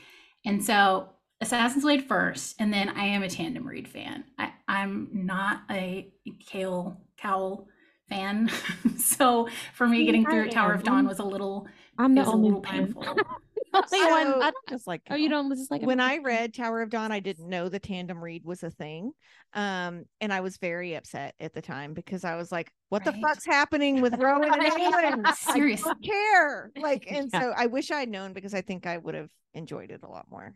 [0.44, 4.24] and so Assassin's Blade first, and then I am a tandem read fan.
[4.38, 6.12] I, I'm not a
[6.46, 7.66] Kale Cowl
[8.08, 8.50] fan,
[8.98, 10.82] so for me See, getting I through Tower of.
[10.82, 11.66] Dawn was a little
[11.98, 13.04] I'm the was a only little painful.
[13.72, 17.12] So- I just like Oh, you don't just like when I read Tower of Dawn,
[17.12, 19.12] I didn't know the tandem read was a thing.
[19.54, 23.12] Um, and I was very upset at the time because I was like, what the
[23.12, 25.22] fuck's happening with Rowan and Aelin?
[25.24, 25.92] I Seriously.
[25.92, 26.72] don't care.
[26.76, 27.40] Like, and Yeah.
[27.42, 30.26] so I wish I'd known because I think I would have enjoyed it a lot
[30.28, 30.52] more.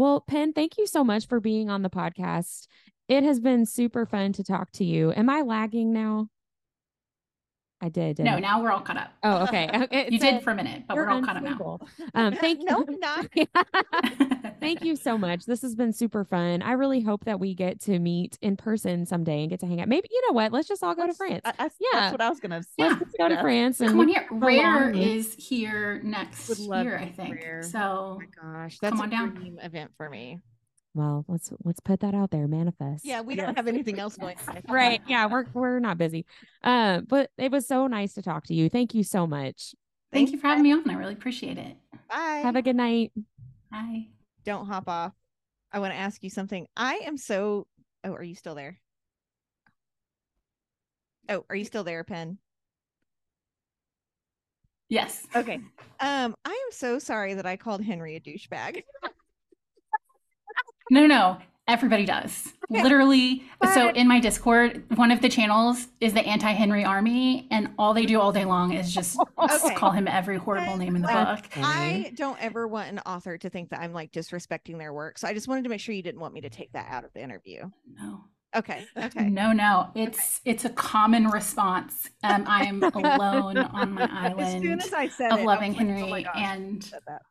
[0.00, 2.68] Well, Penn, thank you so much for being on the podcast.
[3.06, 5.12] It has been super fun to talk to you.
[5.12, 6.28] Am I lagging now?
[7.82, 8.18] I did.
[8.18, 8.40] No, I?
[8.40, 9.12] now we're all caught up.
[9.22, 9.68] Oh, okay.
[9.84, 11.50] Okay, You so did for a minute, but we're all caught up now.
[11.52, 11.88] unstable.
[12.14, 12.98] Um, thank No, you.
[12.98, 13.26] not.
[14.60, 15.46] Thank you so much.
[15.46, 16.60] This has been super fun.
[16.60, 19.80] I really hope that we get to meet in person someday and get to hang
[19.80, 19.88] out.
[19.88, 20.52] Maybe you know what?
[20.52, 21.40] Let's just all go to Let's- France.
[21.46, 22.00] I, I, Yeah.
[22.00, 22.68] That's what I was gonna say.
[22.76, 22.96] Yeah.
[23.00, 24.26] Let's go to France and Come on here.
[24.30, 27.36] Rare is here next year, I think.
[27.36, 27.62] Rare.
[27.62, 28.26] So Oh my
[28.62, 29.34] gosh, that's Come a on down.
[29.34, 30.40] dream event for me.
[30.94, 32.48] Well, let's let's put that out there.
[32.48, 33.04] Manifest.
[33.04, 33.46] Yeah, we Yes.
[33.46, 34.36] don't have anything else going.
[34.48, 34.62] on.
[34.68, 35.00] right.
[35.06, 36.26] Yeah, we're we're not busy.
[36.64, 38.68] Uh, but it was so nice to talk to you.
[38.68, 39.74] Thank you so much.
[40.12, 40.88] thank you for having me on.
[40.90, 41.76] I really appreciate it.
[42.08, 42.40] Bye.
[42.42, 43.12] Have a good night.
[43.70, 44.08] Bye.
[44.44, 45.12] don't hop off.
[45.72, 46.66] I want to ask you something.
[46.76, 47.68] I am so.
[48.02, 48.80] Oh, are you still there?
[51.28, 52.38] Oh, are you still there, Penn?
[54.88, 55.24] Yes.
[55.36, 55.60] Okay.
[56.00, 58.82] Um, I am so sorry that I called Henry a douchebag.
[60.90, 61.38] No, no.
[61.68, 62.52] Everybody does.
[62.68, 63.44] Literally.
[63.74, 68.06] So in my Discord, one of the channels is the anti-Henry army, and all they
[68.06, 69.74] do all day long is just Okay.
[69.76, 71.44] call him every horrible name in the Well, book.
[71.56, 75.18] I don't ever want an author to think that I'm like disrespecting their work.
[75.18, 77.04] So I just wanted to make sure you didn't want me to take that out
[77.04, 77.70] of the interview.
[77.96, 78.24] No.
[78.56, 78.84] Okay.
[78.96, 79.28] Okay.
[79.30, 79.90] No, no.
[79.94, 82.10] It's it's a common response.
[82.24, 85.44] Um, I am alone on my As soon island as I said of it, I
[85.44, 87.22] loving was like, Henry oh gosh, and said that.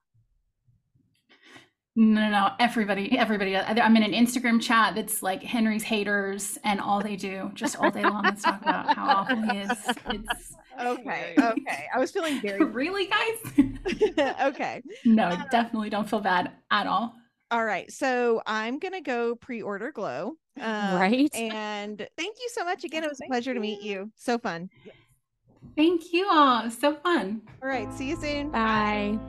[1.99, 2.51] No, no, no.
[2.61, 3.57] Everybody, everybody.
[3.57, 7.91] I'm in an Instagram chat that's like Henry's haters, and all they do just all
[7.91, 9.71] day long is talk about how awful he is.
[10.09, 11.35] It's Okay.
[11.37, 11.87] Okay.
[11.93, 14.37] I was feeling very really, guys.
[14.43, 14.81] okay.
[15.03, 17.15] no, definitely don't feel bad at all.
[17.51, 17.91] All right.
[17.91, 20.35] So I'm gonna go pre-order Glow.
[20.57, 21.35] Um, Right?
[21.35, 23.03] And thank you so much again.
[23.03, 24.09] It was a pleasure to meet you.
[24.15, 24.69] So fun.
[25.75, 26.71] Thank you all.
[26.71, 27.41] So fun.
[27.61, 27.91] All right.
[27.93, 28.51] See you soon.
[28.51, 29.19] Bye.